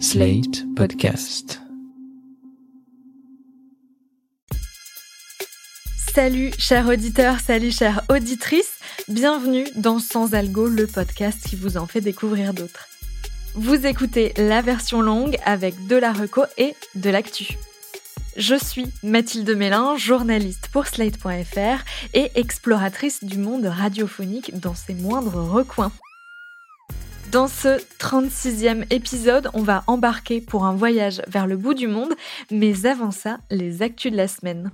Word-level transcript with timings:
Slate 0.00 0.64
Podcast. 0.74 1.60
Salut 6.12 6.52
chers 6.58 6.88
auditeurs, 6.88 7.38
salut 7.38 7.70
chères 7.70 8.02
auditrices, 8.08 8.78
bienvenue 9.08 9.64
dans 9.76 9.98
Sans 10.00 10.34
Algo, 10.34 10.68
le 10.68 10.86
podcast 10.86 11.46
qui 11.46 11.54
vous 11.54 11.76
en 11.76 11.86
fait 11.86 12.00
découvrir 12.00 12.54
d'autres. 12.54 12.88
Vous 13.54 13.86
écoutez 13.86 14.32
la 14.36 14.62
version 14.62 15.00
longue 15.00 15.36
avec 15.44 15.86
de 15.86 15.96
la 15.96 16.12
reco 16.12 16.42
et 16.58 16.74
de 16.96 17.10
l'actu. 17.10 17.56
Je 18.36 18.56
suis 18.56 18.86
Mathilde 19.04 19.50
Mélin, 19.56 19.96
journaliste 19.96 20.68
pour 20.72 20.88
Slate.fr 20.88 21.84
et 22.14 22.32
exploratrice 22.34 23.22
du 23.22 23.38
monde 23.38 23.66
radiophonique 23.66 24.58
dans 24.58 24.74
ses 24.74 24.94
moindres 24.94 25.36
recoins. 25.36 25.92
Dans 27.34 27.48
ce 27.48 27.80
36e 27.98 28.86
épisode, 28.90 29.50
on 29.54 29.62
va 29.62 29.82
embarquer 29.88 30.40
pour 30.40 30.66
un 30.66 30.72
voyage 30.72 31.20
vers 31.26 31.48
le 31.48 31.56
bout 31.56 31.74
du 31.74 31.88
monde, 31.88 32.12
mais 32.52 32.86
avant 32.86 33.10
ça, 33.10 33.38
les 33.50 33.82
actus 33.82 34.12
de 34.12 34.16
la 34.16 34.28
semaine. 34.28 34.70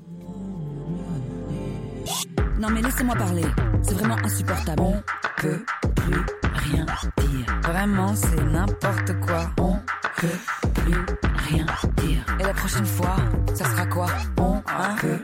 Non 2.59 2.69
mais 2.69 2.83
laissez-moi 2.83 3.15
parler, 3.15 3.47
c'est 3.81 3.95
vraiment 3.95 4.19
insupportable. 4.23 4.83
On 4.83 5.03
peut 5.39 5.65
plus 5.97 6.21
rien 6.53 6.85
dire. 7.17 7.61
Vraiment, 7.63 8.15
c'est 8.15 8.45
n'importe 8.45 9.19
quoi. 9.21 9.51
On 9.59 9.77
peut 10.19 10.29
plus 10.75 11.07
rien 11.49 11.65
dire. 12.05 12.27
Et 12.41 12.43
la 12.43 12.53
prochaine 12.53 12.85
fois, 12.85 13.17
ça 13.55 13.65
sera 13.65 13.87
quoi? 13.87 14.09
On 14.37 14.61
peut 15.01 15.21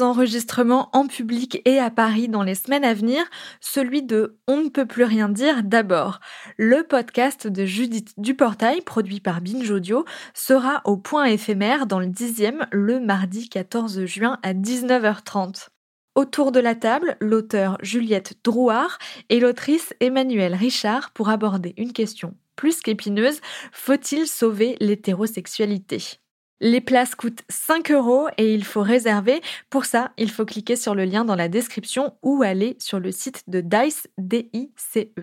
Deux 0.00 0.06
enregistrements 0.06 0.88
en 0.94 1.06
public 1.06 1.60
et 1.66 1.78
à 1.78 1.90
Paris 1.90 2.28
dans 2.28 2.42
les 2.42 2.54
semaines 2.54 2.86
à 2.86 2.94
venir, 2.94 3.22
celui 3.60 4.02
de 4.02 4.38
On 4.48 4.56
ne 4.56 4.70
peut 4.70 4.86
plus 4.86 5.04
rien 5.04 5.28
dire 5.28 5.62
d'abord. 5.62 6.20
Le 6.56 6.84
podcast 6.84 7.46
de 7.46 7.66
Judith 7.66 8.14
Duportail, 8.16 8.80
produit 8.80 9.20
par 9.20 9.42
Binge 9.42 9.70
Audio, 9.70 10.06
sera 10.32 10.80
au 10.86 10.96
point 10.96 11.26
éphémère 11.26 11.86
dans 11.86 12.00
le 12.00 12.06
dixième 12.06 12.66
le 12.72 12.98
mardi 12.98 13.50
14 13.50 14.06
juin 14.06 14.38
à 14.42 14.54
19h30. 14.54 15.68
Autour 16.14 16.50
de 16.50 16.60
la 16.60 16.74
table, 16.74 17.18
l'auteur 17.20 17.76
Juliette 17.82 18.38
Drouard 18.42 18.96
et 19.28 19.38
l'autrice 19.38 19.92
Emmanuelle 20.00 20.54
Richard 20.54 21.10
pour 21.10 21.28
aborder 21.28 21.74
une 21.76 21.92
question 21.92 22.34
plus 22.56 22.80
qu'épineuse, 22.80 23.40
faut-il 23.70 24.26
sauver 24.26 24.76
l'hétérosexualité? 24.80 26.20
Les 26.60 26.80
places 26.80 27.14
coûtent 27.14 27.42
5 27.48 27.90
euros 27.90 28.28
et 28.38 28.54
il 28.54 28.64
faut 28.64 28.82
réserver. 28.82 29.40
Pour 29.70 29.84
ça, 29.84 30.12
il 30.18 30.30
faut 30.30 30.44
cliquer 30.44 30.76
sur 30.76 30.94
le 30.94 31.04
lien 31.04 31.24
dans 31.24 31.34
la 31.34 31.48
description 31.48 32.14
ou 32.22 32.42
aller 32.42 32.76
sur 32.78 33.00
le 33.00 33.10
site 33.10 33.44
de 33.48 33.60
DICE, 33.60 34.06
D-I-C-E. 34.18 35.22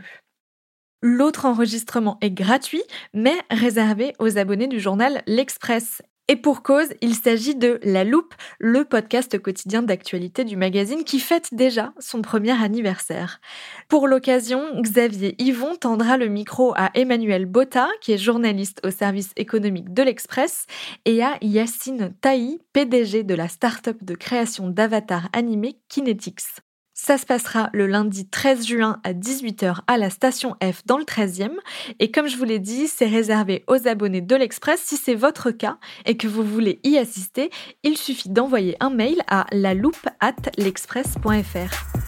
L'autre 1.03 1.45
enregistrement 1.45 2.17
est 2.21 2.31
gratuit, 2.31 2.83
mais 3.13 3.35
réservé 3.51 4.13
aux 4.19 4.37
abonnés 4.37 4.67
du 4.67 4.79
journal 4.79 5.21
L'Express. 5.27 6.01
Et 6.29 6.35
pour 6.35 6.61
cause, 6.61 6.89
il 6.99 7.15
s'agit 7.15 7.55
de 7.55 7.79
La 7.83 8.03
Loupe, 8.03 8.33
le 8.59 8.83
podcast 8.83 9.39
quotidien 9.39 9.81
d'actualité 9.81 10.43
du 10.43 10.57
magazine 10.57 11.05
qui 11.05 11.19
fête 11.19 11.53
déjà 11.53 11.93
son 11.99 12.21
premier 12.21 12.51
anniversaire. 12.51 13.39
Pour 13.87 14.09
l'occasion, 14.09 14.61
Xavier 14.81 15.35
Yvon 15.41 15.77
tendra 15.77 16.17
le 16.17 16.27
micro 16.27 16.73
à 16.75 16.91
Emmanuel 16.95 17.45
Botta, 17.45 17.87
qui 18.01 18.11
est 18.11 18.17
journaliste 18.17 18.81
au 18.83 18.91
service 18.91 19.31
économique 19.37 19.93
de 19.93 20.03
l'Express, 20.03 20.65
et 21.05 21.23
à 21.23 21.37
Yacine 21.41 22.13
Taï, 22.19 22.59
PDG 22.73 23.23
de 23.23 23.33
la 23.33 23.47
start-up 23.47 23.97
de 24.01 24.13
création 24.13 24.67
d'avatars 24.67 25.29
animés 25.31 25.79
Kinetics. 25.87 26.66
Ça 26.99 27.19
se 27.19 27.27
passera 27.27 27.69
le 27.73 27.85
lundi 27.85 28.27
13 28.27 28.65
juin 28.65 28.99
à 29.03 29.13
18h 29.13 29.81
à 29.85 29.97
la 29.99 30.09
station 30.09 30.55
F 30.63 30.83
dans 30.87 30.97
le 30.97 31.03
13e. 31.03 31.51
Et 31.99 32.09
comme 32.09 32.27
je 32.27 32.35
vous 32.35 32.43
l'ai 32.43 32.57
dit, 32.57 32.87
c'est 32.87 33.05
réservé 33.05 33.63
aux 33.67 33.87
abonnés 33.87 34.21
de 34.21 34.35
l'Express. 34.35 34.81
Si 34.83 34.97
c'est 34.97 35.13
votre 35.13 35.51
cas 35.51 35.77
et 36.07 36.17
que 36.17 36.27
vous 36.27 36.43
voulez 36.43 36.79
y 36.83 36.97
assister, 36.97 37.51
il 37.83 37.97
suffit 37.97 38.29
d'envoyer 38.29 38.75
un 38.79 38.89
mail 38.89 39.21
à 39.27 39.45
la 39.51 39.75
loupe 39.75 40.09
at 40.19 40.35
l'express.fr. 40.57 42.06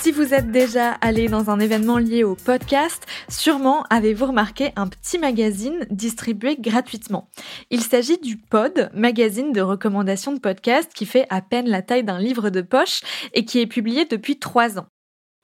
Si 0.00 0.12
vous 0.12 0.32
êtes 0.32 0.50
déjà 0.50 0.92
allé 0.92 1.28
dans 1.28 1.50
un 1.50 1.60
événement 1.60 1.98
lié 1.98 2.24
au 2.24 2.34
podcast, 2.34 3.06
sûrement 3.28 3.84
avez-vous 3.90 4.28
remarqué 4.28 4.72
un 4.74 4.88
petit 4.88 5.18
magazine 5.18 5.86
distribué 5.90 6.56
gratuitement. 6.56 7.28
Il 7.68 7.82
s'agit 7.82 8.16
du 8.16 8.38
Pod, 8.38 8.90
magazine 8.94 9.52
de 9.52 9.60
recommandation 9.60 10.32
de 10.32 10.40
podcast 10.40 10.90
qui 10.94 11.04
fait 11.04 11.26
à 11.28 11.42
peine 11.42 11.68
la 11.68 11.82
taille 11.82 12.02
d'un 12.02 12.18
livre 12.18 12.48
de 12.48 12.62
poche 12.62 13.02
et 13.34 13.44
qui 13.44 13.60
est 13.60 13.66
publié 13.66 14.06
depuis 14.06 14.38
trois 14.38 14.78
ans. 14.78 14.86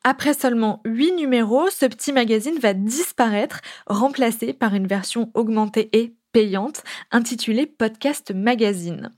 Après 0.05 0.33
seulement 0.33 0.81
8 0.87 1.16
numéros, 1.16 1.69
ce 1.69 1.84
petit 1.84 2.12
magazine 2.12 2.59
va 2.59 2.72
disparaître, 2.72 3.61
remplacé 3.87 4.55
par 4.55 4.75
une 4.75 4.87
version 4.87 5.31
augmentée 5.34 5.91
et 5.93 6.16
payante 6.33 6.83
intitulée 7.11 7.66
Podcast 7.66 8.33
Magazine. 8.34 9.11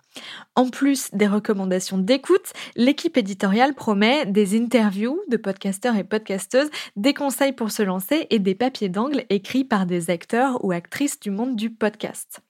En 0.54 0.68
plus 0.68 1.08
des 1.12 1.26
recommandations 1.26 1.98
d'écoute, 1.98 2.52
l'équipe 2.76 3.16
éditoriale 3.16 3.74
promet 3.74 4.26
des 4.26 4.58
interviews 4.58 5.20
de 5.28 5.36
podcasteurs 5.36 5.96
et 5.96 6.04
podcasteuses, 6.04 6.70
des 6.96 7.14
conseils 7.14 7.52
pour 7.52 7.70
se 7.70 7.82
lancer 7.82 8.26
et 8.30 8.38
des 8.38 8.54
papiers 8.54 8.88
d'angle 8.88 9.24
écrits 9.30 9.64
par 9.64 9.86
des 9.86 10.10
acteurs 10.10 10.64
ou 10.64 10.72
actrices 10.72 11.20
du 11.20 11.30
monde 11.30 11.56
du 11.56 11.70
podcast. 11.70 12.40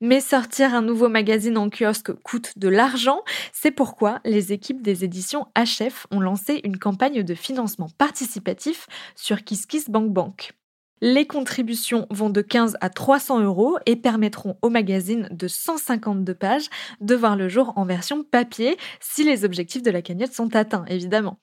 Mais 0.00 0.20
sortir 0.20 0.74
un 0.74 0.82
nouveau 0.82 1.08
magazine 1.08 1.58
en 1.58 1.70
kiosque 1.70 2.12
coûte 2.22 2.56
de 2.56 2.68
l'argent, 2.68 3.22
c'est 3.52 3.72
pourquoi 3.72 4.20
les 4.24 4.52
équipes 4.52 4.80
des 4.80 5.04
éditions 5.04 5.46
HF 5.56 6.06
ont 6.12 6.20
lancé 6.20 6.60
une 6.62 6.78
campagne 6.78 7.24
de 7.24 7.34
financement 7.34 7.88
participatif 7.98 8.86
sur 9.16 9.42
KissKissBankBank. 9.42 10.52
Les 11.00 11.26
contributions 11.26 12.06
vont 12.10 12.30
de 12.30 12.40
15 12.40 12.76
à 12.80 12.90
300 12.90 13.40
euros 13.40 13.78
et 13.86 13.96
permettront 13.96 14.56
au 14.62 14.70
magazine 14.70 15.28
de 15.30 15.46
152 15.46 16.34
pages 16.34 16.68
de 17.00 17.14
voir 17.14 17.36
le 17.36 17.48
jour 17.48 17.72
en 17.76 17.84
version 17.84 18.24
papier 18.24 18.76
si 19.00 19.24
les 19.24 19.44
objectifs 19.44 19.82
de 19.82 19.90
la 19.90 20.02
cagnotte 20.02 20.32
sont 20.32 20.56
atteints, 20.56 20.84
évidemment. 20.88 21.38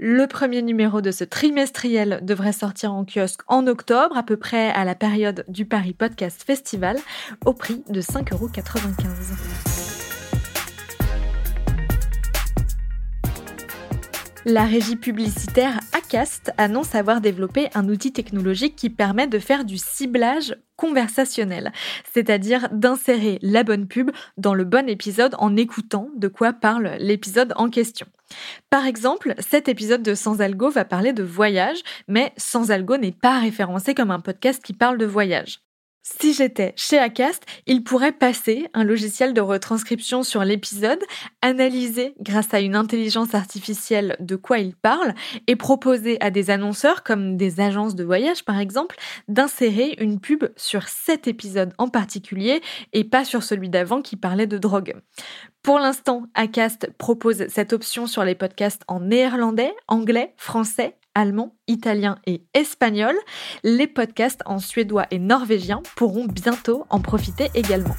Le 0.00 0.26
premier 0.26 0.62
numéro 0.62 1.00
de 1.00 1.10
ce 1.10 1.24
trimestriel 1.24 2.20
devrait 2.22 2.52
sortir 2.52 2.92
en 2.92 3.04
kiosque 3.04 3.40
en 3.48 3.66
octobre, 3.66 4.16
à 4.16 4.22
peu 4.22 4.36
près 4.36 4.70
à 4.70 4.84
la 4.84 4.94
période 4.94 5.44
du 5.48 5.64
Paris 5.64 5.94
Podcast 5.94 6.44
Festival, 6.44 6.98
au 7.44 7.52
prix 7.52 7.82
de 7.88 8.00
5,95 8.00 8.32
euros. 8.32 9.77
La 14.50 14.64
régie 14.64 14.96
publicitaire 14.96 15.78
Acast 15.92 16.52
annonce 16.56 16.94
avoir 16.94 17.20
développé 17.20 17.68
un 17.74 17.86
outil 17.86 18.14
technologique 18.14 18.76
qui 18.76 18.88
permet 18.88 19.26
de 19.26 19.38
faire 19.38 19.66
du 19.66 19.76
ciblage 19.76 20.56
conversationnel, 20.74 21.70
c'est-à-dire 22.10 22.70
d'insérer 22.72 23.38
la 23.42 23.62
bonne 23.62 23.86
pub 23.86 24.10
dans 24.38 24.54
le 24.54 24.64
bon 24.64 24.88
épisode 24.88 25.34
en 25.38 25.54
écoutant 25.54 26.08
de 26.16 26.28
quoi 26.28 26.54
parle 26.54 26.96
l'épisode 26.98 27.52
en 27.56 27.68
question. 27.68 28.06
Par 28.70 28.86
exemple, 28.86 29.34
cet 29.38 29.68
épisode 29.68 30.02
de 30.02 30.14
Sans 30.14 30.40
Algo 30.40 30.70
va 30.70 30.86
parler 30.86 31.12
de 31.12 31.22
voyage, 31.22 31.82
mais 32.06 32.32
Sans 32.38 32.70
Algo 32.70 32.96
n'est 32.96 33.12
pas 33.12 33.40
référencé 33.40 33.94
comme 33.94 34.10
un 34.10 34.20
podcast 34.20 34.64
qui 34.64 34.72
parle 34.72 34.96
de 34.96 35.04
voyage. 35.04 35.60
Si 36.10 36.32
j'étais 36.32 36.72
chez 36.74 36.98
Acast, 36.98 37.44
il 37.66 37.84
pourrait 37.84 38.12
passer 38.12 38.68
un 38.72 38.82
logiciel 38.82 39.34
de 39.34 39.42
retranscription 39.42 40.22
sur 40.22 40.42
l'épisode, 40.42 41.02
analyser 41.42 42.14
grâce 42.18 42.54
à 42.54 42.60
une 42.60 42.76
intelligence 42.76 43.34
artificielle 43.34 44.16
de 44.18 44.34
quoi 44.34 44.58
il 44.58 44.74
parle 44.74 45.14
et 45.46 45.54
proposer 45.54 46.16
à 46.22 46.30
des 46.30 46.48
annonceurs 46.48 47.02
comme 47.02 47.36
des 47.36 47.60
agences 47.60 47.94
de 47.94 48.04
voyage 48.04 48.44
par 48.44 48.58
exemple 48.58 48.96
d'insérer 49.28 49.96
une 49.98 50.18
pub 50.18 50.44
sur 50.56 50.88
cet 50.88 51.28
épisode 51.28 51.74
en 51.76 51.88
particulier 51.88 52.62
et 52.94 53.04
pas 53.04 53.26
sur 53.26 53.42
celui 53.42 53.68
d'avant 53.68 54.00
qui 54.00 54.16
parlait 54.16 54.46
de 54.46 54.58
drogue. 54.58 54.94
Pour 55.62 55.78
l'instant, 55.78 56.22
Acast 56.34 56.90
propose 56.96 57.46
cette 57.48 57.74
option 57.74 58.06
sur 58.06 58.24
les 58.24 58.34
podcasts 58.34 58.82
en 58.88 59.00
néerlandais, 59.00 59.74
anglais, 59.88 60.32
français, 60.38 60.96
allemand, 61.14 61.56
italien 61.66 62.18
et 62.26 62.44
espagnol. 62.54 63.14
Les 63.64 63.86
podcasts 63.86 64.42
en 64.46 64.58
suédois 64.58 65.06
et 65.10 65.18
norvégien 65.18 65.82
pourront 65.96 66.26
bientôt 66.26 66.84
en 66.90 67.00
profiter 67.00 67.50
également. 67.54 67.96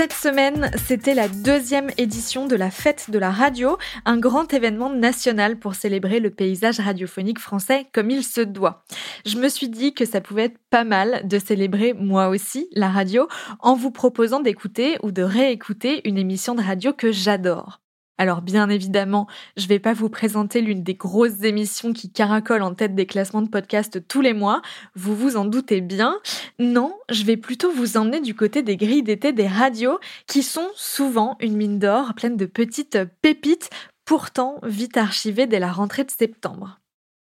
Cette 0.00 0.14
semaine, 0.14 0.70
c'était 0.88 1.12
la 1.12 1.28
deuxième 1.28 1.90
édition 1.98 2.46
de 2.46 2.56
la 2.56 2.70
Fête 2.70 3.10
de 3.10 3.18
la 3.18 3.30
radio, 3.30 3.76
un 4.06 4.16
grand 4.16 4.50
événement 4.54 4.88
national 4.88 5.58
pour 5.58 5.74
célébrer 5.74 6.20
le 6.20 6.30
paysage 6.30 6.80
radiophonique 6.80 7.38
français 7.38 7.86
comme 7.92 8.08
il 8.08 8.24
se 8.24 8.40
doit. 8.40 8.82
Je 9.26 9.36
me 9.36 9.50
suis 9.50 9.68
dit 9.68 9.92
que 9.92 10.06
ça 10.06 10.22
pouvait 10.22 10.44
être 10.44 10.58
pas 10.70 10.84
mal 10.84 11.28
de 11.28 11.38
célébrer 11.38 11.92
moi 11.92 12.28
aussi 12.28 12.70
la 12.72 12.88
radio 12.88 13.28
en 13.58 13.74
vous 13.74 13.90
proposant 13.90 14.40
d'écouter 14.40 14.96
ou 15.02 15.12
de 15.12 15.22
réécouter 15.22 16.00
une 16.08 16.16
émission 16.16 16.54
de 16.54 16.62
radio 16.62 16.94
que 16.94 17.12
j'adore. 17.12 17.79
Alors 18.20 18.42
bien 18.42 18.68
évidemment, 18.68 19.26
je 19.56 19.66
vais 19.66 19.78
pas 19.78 19.94
vous 19.94 20.10
présenter 20.10 20.60
l'une 20.60 20.82
des 20.82 20.92
grosses 20.92 21.42
émissions 21.42 21.94
qui 21.94 22.12
caracole 22.12 22.60
en 22.60 22.74
tête 22.74 22.94
des 22.94 23.06
classements 23.06 23.40
de 23.40 23.48
podcasts 23.48 24.06
tous 24.06 24.20
les 24.20 24.34
mois, 24.34 24.60
vous 24.94 25.16
vous 25.16 25.38
en 25.38 25.46
doutez 25.46 25.80
bien. 25.80 26.18
Non, 26.58 26.94
je 27.08 27.24
vais 27.24 27.38
plutôt 27.38 27.72
vous 27.72 27.96
emmener 27.96 28.20
du 28.20 28.34
côté 28.34 28.62
des 28.62 28.76
grilles 28.76 29.02
d'été 29.02 29.32
des 29.32 29.48
radios 29.48 29.98
qui 30.26 30.42
sont 30.42 30.68
souvent 30.74 31.38
une 31.40 31.56
mine 31.56 31.78
d'or 31.78 32.12
pleine 32.12 32.36
de 32.36 32.44
petites 32.44 32.98
pépites 33.22 33.70
pourtant 34.04 34.58
vite 34.64 34.98
archivées 34.98 35.46
dès 35.46 35.58
la 35.58 35.72
rentrée 35.72 36.04
de 36.04 36.10
septembre. 36.10 36.78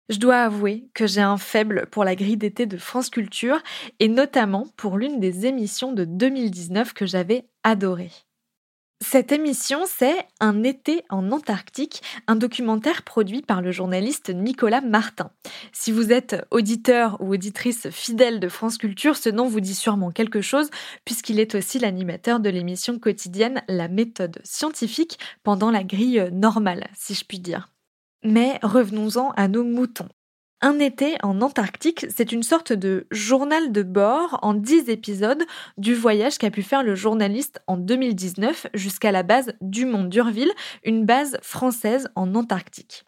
Je 0.08 0.18
dois 0.18 0.40
avouer 0.40 0.88
que 0.94 1.06
j'ai 1.06 1.20
un 1.20 1.38
faible 1.38 1.86
pour 1.92 2.02
la 2.02 2.16
grille 2.16 2.38
d'été 2.38 2.66
de 2.66 2.76
France 2.76 3.08
Culture 3.08 3.62
et 4.00 4.08
notamment 4.08 4.66
pour 4.76 4.98
l'une 4.98 5.20
des 5.20 5.46
émissions 5.46 5.92
de 5.92 6.04
2019 6.04 6.92
que 6.92 7.06
j'avais 7.06 7.46
adorée. 7.62 8.10
Cette 9.00 9.30
émission, 9.30 9.84
c'est 9.86 10.26
Un 10.40 10.64
été 10.64 11.04
en 11.08 11.30
Antarctique, 11.30 12.02
un 12.26 12.34
documentaire 12.34 13.04
produit 13.04 13.42
par 13.42 13.62
le 13.62 13.70
journaliste 13.70 14.30
Nicolas 14.30 14.80
Martin. 14.80 15.30
Si 15.72 15.92
vous 15.92 16.12
êtes 16.12 16.44
auditeur 16.50 17.16
ou 17.20 17.32
auditrice 17.32 17.88
fidèle 17.90 18.40
de 18.40 18.48
France 18.48 18.76
Culture, 18.76 19.16
ce 19.16 19.28
nom 19.28 19.46
vous 19.46 19.60
dit 19.60 19.76
sûrement 19.76 20.10
quelque 20.10 20.40
chose, 20.40 20.68
puisqu'il 21.04 21.38
est 21.38 21.54
aussi 21.54 21.78
l'animateur 21.78 22.40
de 22.40 22.50
l'émission 22.50 22.98
quotidienne 22.98 23.62
La 23.68 23.86
méthode 23.86 24.40
scientifique 24.42 25.18
pendant 25.44 25.70
la 25.70 25.84
grille 25.84 26.28
normale, 26.32 26.88
si 26.94 27.14
je 27.14 27.24
puis 27.24 27.38
dire. 27.38 27.70
Mais 28.24 28.58
revenons-en 28.62 29.30
à 29.36 29.46
nos 29.46 29.62
moutons. 29.62 30.08
Un 30.60 30.80
été 30.80 31.16
en 31.22 31.40
Antarctique, 31.40 32.06
c'est 32.08 32.32
une 32.32 32.42
sorte 32.42 32.72
de 32.72 33.06
journal 33.12 33.70
de 33.70 33.84
bord 33.84 34.40
en 34.42 34.54
10 34.54 34.88
épisodes 34.88 35.44
du 35.76 35.94
voyage 35.94 36.36
qu'a 36.36 36.50
pu 36.50 36.62
faire 36.62 36.82
le 36.82 36.96
journaliste 36.96 37.60
en 37.68 37.76
2019 37.76 38.66
jusqu'à 38.74 39.12
la 39.12 39.22
base 39.22 39.52
Dumont 39.60 40.02
d'Urville, 40.02 40.50
une 40.82 41.06
base 41.06 41.38
française 41.42 42.08
en 42.16 42.34
Antarctique. 42.34 43.04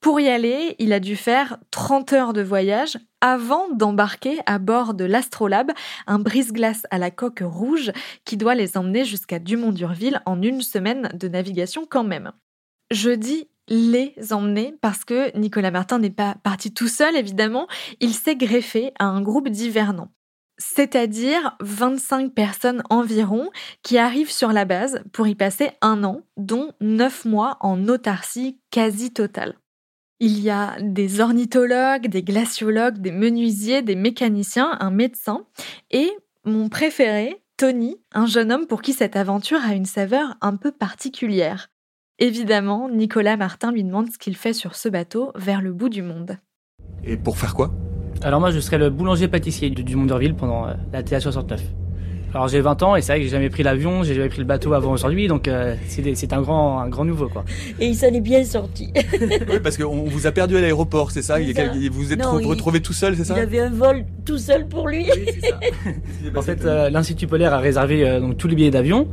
Pour 0.00 0.18
y 0.18 0.28
aller, 0.28 0.74
il 0.80 0.92
a 0.92 0.98
dû 0.98 1.14
faire 1.14 1.58
30 1.70 2.12
heures 2.12 2.32
de 2.32 2.42
voyage 2.42 2.98
avant 3.20 3.68
d'embarquer 3.70 4.40
à 4.44 4.58
bord 4.58 4.94
de 4.94 5.04
l'Astrolabe, 5.04 5.70
un 6.08 6.18
brise-glace 6.18 6.86
à 6.90 6.98
la 6.98 7.12
coque 7.12 7.42
rouge 7.44 7.92
qui 8.24 8.36
doit 8.36 8.56
les 8.56 8.76
emmener 8.76 9.04
jusqu'à 9.04 9.38
Dumont 9.38 9.70
d'Urville 9.70 10.20
en 10.26 10.42
une 10.42 10.60
semaine 10.60 11.08
de 11.14 11.28
navigation 11.28 11.86
quand 11.88 12.04
même. 12.04 12.32
Je 12.90 13.10
dis 13.10 13.48
les 13.68 14.14
emmener 14.30 14.74
parce 14.80 15.04
que 15.04 15.36
Nicolas 15.36 15.70
Martin 15.70 15.98
n'est 15.98 16.10
pas 16.10 16.36
parti 16.42 16.72
tout 16.72 16.88
seul, 16.88 17.16
évidemment. 17.16 17.66
Il 18.00 18.14
s'est 18.14 18.36
greffé 18.36 18.92
à 18.98 19.06
un 19.06 19.22
groupe 19.22 19.48
d'hivernants. 19.48 20.10
C'est-à-dire 20.56 21.56
25 21.60 22.32
personnes 22.32 22.82
environ 22.88 23.50
qui 23.82 23.98
arrivent 23.98 24.30
sur 24.30 24.52
la 24.52 24.64
base 24.64 25.02
pour 25.12 25.26
y 25.26 25.34
passer 25.34 25.70
un 25.80 26.04
an, 26.04 26.22
dont 26.36 26.72
9 26.80 27.24
mois 27.24 27.56
en 27.60 27.88
autarcie 27.88 28.60
quasi 28.70 29.12
totale. 29.12 29.58
Il 30.20 30.38
y 30.38 30.50
a 30.50 30.76
des 30.80 31.20
ornithologues, 31.20 32.06
des 32.06 32.22
glaciologues, 32.22 32.98
des 32.98 33.10
menuisiers, 33.10 33.82
des 33.82 33.96
mécaniciens, 33.96 34.76
un 34.78 34.90
médecin 34.90 35.44
et 35.90 36.10
mon 36.44 36.68
préféré, 36.68 37.42
Tony, 37.56 37.96
un 38.12 38.26
jeune 38.26 38.52
homme 38.52 38.66
pour 38.66 38.80
qui 38.82 38.92
cette 38.92 39.16
aventure 39.16 39.60
a 39.64 39.74
une 39.74 39.86
saveur 39.86 40.36
un 40.40 40.56
peu 40.56 40.70
particulière. 40.70 41.68
Évidemment, 42.20 42.88
Nicolas 42.88 43.36
Martin 43.36 43.72
lui 43.72 43.82
demande 43.82 44.08
ce 44.08 44.18
qu'il 44.18 44.36
fait 44.36 44.52
sur 44.52 44.76
ce 44.76 44.88
bateau 44.88 45.32
vers 45.34 45.60
le 45.60 45.72
bout 45.72 45.88
du 45.88 46.00
monde. 46.00 46.38
Et 47.02 47.16
pour 47.16 47.36
faire 47.36 47.54
quoi? 47.54 47.74
Alors 48.22 48.38
moi, 48.38 48.52
je 48.52 48.60
serai 48.60 48.78
le 48.78 48.88
boulanger-pâtissier 48.88 49.70
du 49.70 49.82
Dumont 49.82 50.06
d'Urville 50.06 50.36
pendant 50.36 50.68
euh, 50.68 50.74
la 50.92 51.02
TA 51.02 51.18
69. 51.18 51.60
Alors 52.34 52.48
j'ai 52.48 52.60
20 52.60 52.82
ans 52.82 52.96
et 52.96 53.00
c'est 53.00 53.12
vrai 53.12 53.20
que 53.20 53.24
j'ai 53.26 53.30
jamais 53.30 53.48
pris 53.48 53.62
l'avion, 53.62 54.02
j'ai 54.02 54.14
jamais 54.14 54.28
pris 54.28 54.40
le 54.40 54.44
bateau 54.44 54.72
avant 54.72 54.90
aujourd'hui, 54.90 55.28
donc 55.28 55.46
euh, 55.46 55.76
c'est 55.86 56.32
un 56.32 56.42
grand, 56.42 56.80
un 56.80 56.88
grand 56.88 57.04
nouveau 57.04 57.28
quoi. 57.28 57.44
Et 57.78 57.86
il 57.86 57.94
s'en 57.94 58.08
est 58.08 58.20
bien 58.20 58.42
sorti. 58.42 58.92
oui, 59.20 59.60
parce 59.62 59.76
qu'on 59.76 60.02
vous 60.02 60.26
a 60.26 60.32
perdu 60.32 60.56
à 60.56 60.60
l'aéroport, 60.60 61.12
c'est 61.12 61.22
ça, 61.22 61.40
il, 61.40 61.54
Vous 61.92 62.12
êtes 62.12 62.24
retrouvé 62.24 62.80
tout 62.80 62.92
seul, 62.92 63.14
c'est 63.16 63.22
ça? 63.22 63.34
Il 63.36 63.40
avait 63.40 63.60
un 63.60 63.70
vol 63.70 64.04
tout 64.24 64.38
seul 64.38 64.66
pour 64.66 64.88
lui. 64.88 65.06
Oui, 65.14 65.30
c'est 65.32 65.48
ça. 65.48 65.60
en 66.36 66.42
fait, 66.42 66.64
euh, 66.64 66.90
l'Institut 66.90 67.28
polaire 67.28 67.54
a 67.54 67.58
réservé 67.58 68.04
euh, 68.04 68.18
donc 68.18 68.36
tous 68.36 68.48
les 68.48 68.56
billets 68.56 68.72
d'avion, 68.72 69.06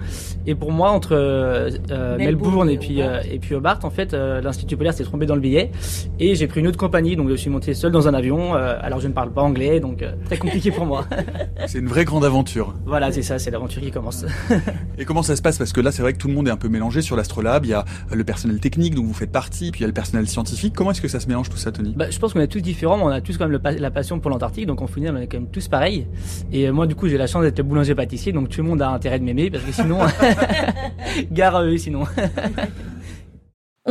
et 0.47 0.55
pour 0.55 0.71
moi 0.71 0.89
entre 0.89 1.15
Melbourne, 2.17 2.71
et 2.71 2.79
puis 2.79 3.01
et 3.01 3.37
puis 3.39 3.53
Hobart, 3.53 3.81
en 3.83 3.91
fait, 3.91 4.13
l'Institut 4.13 4.77
polaire 4.77 4.95
s'est 4.95 5.03
trompé 5.03 5.27
dans 5.27 5.35
le 5.35 5.41
billet, 5.41 5.69
et 6.19 6.33
j'ai 6.33 6.47
pris 6.47 6.59
une 6.59 6.67
autre 6.67 6.79
compagnie, 6.79 7.15
donc 7.15 7.29
je 7.29 7.35
suis 7.35 7.51
monté 7.51 7.75
seul 7.75 7.91
dans 7.91 8.07
un 8.07 8.15
avion. 8.15 8.55
alors 8.55 8.99
je 8.99 9.07
ne 9.07 9.13
parle 9.13 9.31
pas 9.31 9.43
anglais, 9.43 9.79
donc 9.79 10.03
très 10.25 10.37
compliqué 10.37 10.71
pour 10.71 10.87
moi. 10.87 11.05
c'est 11.67 11.77
une 11.77 11.87
vraie 11.87 12.05
grande 12.05 12.25
aventure. 12.25 12.73
Voilà 12.87 13.10
c'est 13.11 13.21
ça, 13.21 13.39
c'est 13.39 13.51
l'aventure 13.51 13.81
qui 13.81 13.91
commence. 13.91 14.25
et 14.97 15.05
comment 15.05 15.23
ça 15.23 15.35
se 15.35 15.41
passe? 15.41 15.57
Parce 15.57 15.73
que 15.73 15.81
là, 15.81 15.91
c'est 15.91 16.01
vrai 16.01 16.13
que 16.13 16.17
tout 16.17 16.27
le 16.27 16.33
monde 16.33 16.47
est 16.47 16.51
un 16.51 16.57
peu 16.57 16.69
mélangé 16.69 17.01
sur 17.01 17.15
l'Astrolabe. 17.15 17.65
Il 17.65 17.69
y 17.69 17.73
a 17.73 17.85
le 18.11 18.23
personnel 18.23 18.59
technique 18.59 18.95
dont 18.95 19.03
vous 19.03 19.13
faites 19.13 19.31
partie, 19.31 19.71
puis 19.71 19.79
il 19.79 19.83
y 19.83 19.85
a 19.85 19.87
le 19.87 19.93
personnel 19.93 20.27
scientifique. 20.27 20.73
Comment 20.75 20.91
est-ce 20.91 21.01
que 21.01 21.07
ça 21.07 21.19
se 21.19 21.27
mélange 21.27 21.49
tout 21.49 21.57
ça, 21.57 21.71
Tony? 21.71 21.93
Bah, 21.95 22.09
Je 22.09 22.19
pense 22.19 22.33
qu'on 22.33 22.39
est 22.39 22.47
tous 22.47 22.61
différents, 22.61 22.97
mais 22.97 23.03
on 23.03 23.07
a 23.09 23.21
tous 23.21 23.37
quand 23.37 23.47
même 23.47 23.59
la 23.63 23.91
passion 23.91 24.19
pour 24.19 24.31
l'Antarctique, 24.31 24.65
donc 24.65 24.81
on 24.81 24.87
finit, 24.87 25.09
on 25.09 25.17
est 25.17 25.27
quand 25.27 25.37
même 25.37 25.49
tous 25.49 25.67
pareils. 25.67 26.07
Et 26.51 26.67
euh, 26.67 26.73
moi, 26.73 26.87
du 26.87 26.95
coup, 26.95 27.07
j'ai 27.07 27.17
la 27.17 27.27
chance 27.27 27.43
d'être 27.43 27.61
boulanger-pâtissier, 27.61 28.31
donc 28.31 28.49
tout 28.49 28.61
le 28.61 28.67
monde 28.67 28.81
a 28.81 28.89
intérêt 28.89 29.19
de 29.19 29.23
m'aimer, 29.23 29.49
parce 29.49 29.63
que 29.63 29.71
sinon, 29.71 29.99
gare 31.31 31.55
à 31.55 31.63
eux, 31.63 31.77
sinon. 31.77 32.03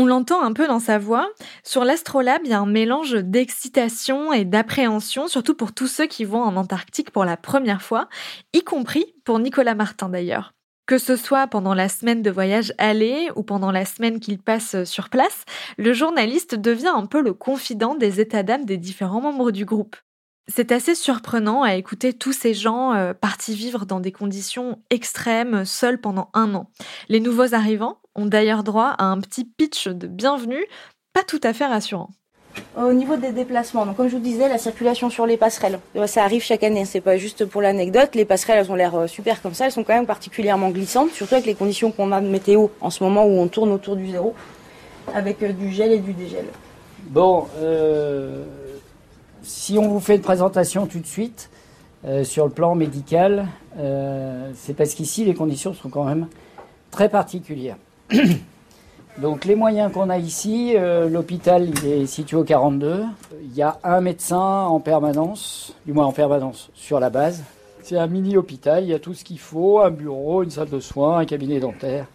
On 0.01 0.07
l'entend 0.07 0.43
un 0.43 0.55
peu 0.55 0.67
dans 0.67 0.81
sa 0.81 0.97
voix. 0.97 1.29
Sur 1.63 1.85
l'Astrolabe, 1.85 2.41
il 2.47 2.53
y 2.53 2.55
a 2.55 2.59
un 2.59 2.65
mélange 2.65 3.17
d'excitation 3.17 4.33
et 4.33 4.47
d'appréhension, 4.47 5.29
surtout 5.29 5.55
pour 5.55 5.75
tous 5.75 5.89
ceux 5.89 6.07
qui 6.07 6.25
vont 6.25 6.43
en 6.43 6.57
Antarctique 6.57 7.11
pour 7.11 7.27
la 7.27 7.37
première 7.37 7.83
fois, 7.83 8.09
y 8.55 8.65
compris 8.65 9.15
pour 9.27 9.39
Nicolas 9.41 9.75
Martin 9.75 10.09
d'ailleurs. 10.09 10.55
Que 10.87 10.97
ce 10.97 11.17
soit 11.17 11.49
pendant 11.49 11.75
la 11.75 11.91
semaine 11.91 12.23
de 12.23 12.31
voyage 12.31 12.73
aller 12.79 13.29
ou 13.37 13.43
pendant 13.43 13.71
la 13.71 13.85
semaine 13.85 14.21
qu'il 14.21 14.39
passe 14.39 14.85
sur 14.85 15.11
place, 15.11 15.45
le 15.77 15.93
journaliste 15.93 16.55
devient 16.55 16.95
un 16.95 17.05
peu 17.05 17.21
le 17.21 17.35
confident 17.35 17.95
des 17.95 18.21
états 18.21 18.43
d'âme 18.43 18.65
des 18.65 18.79
différents 18.79 19.21
membres 19.21 19.51
du 19.51 19.67
groupe. 19.67 19.97
C'est 20.49 20.73
assez 20.73 20.95
surprenant 20.95 21.63
à 21.63 21.75
écouter 21.75 22.15
tous 22.15 22.33
ces 22.33 22.55
gens 22.55 22.95
euh, 22.95 23.13
partis 23.13 23.55
vivre 23.55 23.85
dans 23.85 24.01
des 24.01 24.13
conditions 24.13 24.83
extrêmes, 24.89 25.67
seuls 25.67 26.01
pendant 26.01 26.31
un 26.33 26.55
an. 26.55 26.71
Les 27.11 27.21
nouveaux 27.21 27.55
arrivants 27.55 28.01
ont 28.15 28.27
d'ailleurs 28.27 28.65
droit 28.65 28.95
à 28.99 29.05
un 29.05 29.21
petit 29.21 29.45
pitch 29.45 29.89
de 29.89 30.07
bienvenue, 30.07 30.65
pas 31.13 31.23
tout 31.23 31.41
à 31.43 31.53
fait 31.53 31.67
rassurant. 31.67 32.11
Au 32.77 32.93
niveau 32.93 33.17
des 33.17 33.31
déplacements, 33.31 33.87
donc 33.87 33.97
comme 33.97 34.09
je 34.09 34.17
vous 34.17 34.23
disais, 34.23 34.49
la 34.49 34.59
circulation 34.59 35.09
sur 35.09 35.25
les 35.25 35.37
passerelles, 35.37 35.79
euh, 35.95 36.07
ça 36.07 36.25
arrive 36.25 36.43
chaque 36.43 36.65
année. 36.65 36.85
C'est 36.85 37.01
pas 37.01 37.17
juste 37.17 37.45
pour 37.45 37.63
l'anecdote. 37.63 38.15
Les 38.15 38.25
passerelles, 38.25 38.59
elles 38.59 38.73
ont 38.73 38.75
l'air 38.75 38.95
euh, 38.97 39.07
super 39.07 39.41
comme 39.41 39.55
ça. 39.55 39.67
Elles 39.67 39.73
sont 39.73 39.85
quand 39.85 39.95
même 39.95 40.07
particulièrement 40.07 40.71
glissantes, 40.71 41.11
surtout 41.13 41.35
avec 41.35 41.47
les 41.47 41.55
conditions 41.55 41.93
qu'on 41.93 42.11
a 42.11 42.21
de 42.21 42.27
météo 42.27 42.67
en 42.81 42.91
ce 42.91 43.05
moment 43.05 43.25
où 43.25 43.39
on 43.39 43.47
tourne 43.47 43.71
autour 43.71 43.95
du 43.95 44.11
zéro, 44.11 44.35
avec 45.15 45.45
du 45.57 45.71
gel 45.71 45.93
et 45.93 46.01
du 46.01 46.13
dégel. 46.13 46.47
Bon, 47.09 47.47
euh, 47.59 48.45
si 49.43 49.79
on 49.79 49.89
vous 49.89 50.01
fait 50.01 50.17
une 50.17 50.23
présentation 50.23 50.87
tout 50.87 51.01
de 51.01 51.07
suite 51.07 51.51
euh, 52.05 52.25
sur 52.25 52.45
le 52.47 52.53
plan 52.53 52.75
médical, 52.75 53.49
euh, 53.79 54.51
c'est 54.55 54.75
parce 54.75 54.95
qu'ici 54.95 55.25
les 55.25 55.35
conditions 55.35 55.75
sont 55.75 55.89
quand 55.89 56.05
même 56.05 56.29
très 56.91 57.09
particulières. 57.09 57.77
Donc 59.19 59.45
les 59.45 59.55
moyens 59.55 59.93
qu'on 59.93 60.09
a 60.09 60.19
ici, 60.19 60.75
euh, 60.77 61.09
l'hôpital 61.09 61.69
il 61.69 61.87
est 61.87 62.07
situé 62.07 62.37
au 62.37 62.45
42. 62.45 63.05
Il 63.43 63.55
y 63.55 63.63
a 63.63 63.79
un 63.85 64.01
médecin 64.01 64.39
en 64.39 64.81
permanence, 64.81 65.75
du 65.87 65.93
moins 65.93 66.07
en 66.07 66.13
permanence 66.13 66.71
sur 66.75 67.01
la 67.01 67.11
base. 67.11 67.43
C'est 67.83 67.97
un 67.97 68.07
mini 68.07 68.37
hôpital, 68.37 68.85
il 68.85 68.91
y 68.91 68.95
a 68.95 68.99
tout 68.99 69.15
ce 69.15 69.25
qu'il 69.25 69.39
faut, 69.39 69.81
un 69.81 69.91
bureau, 69.91 70.43
une 70.43 70.51
salle 70.51 70.69
de 70.69 70.81
soins, 70.81 71.19
un 71.19 71.25
cabinet 71.25 71.61
dentaire, 71.61 72.07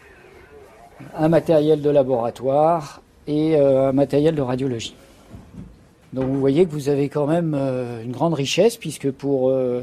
un 1.18 1.28
matériel 1.28 1.82
de 1.82 1.90
laboratoire 1.90 3.02
et 3.28 3.58
un 3.58 3.92
matériel 3.92 4.36
de 4.36 4.42
radiologie. 4.42 4.96
Donc 6.16 6.30
vous 6.30 6.40
voyez 6.40 6.66
que 6.66 6.72
vous 6.72 6.88
avez 6.88 7.10
quand 7.10 7.28
même 7.28 7.54
euh, 7.54 8.02
une 8.02 8.14
grande 8.14 8.34
richesse, 8.34 8.78
puisque 8.78 9.12
pour, 9.12 9.50
euh, 9.50 9.82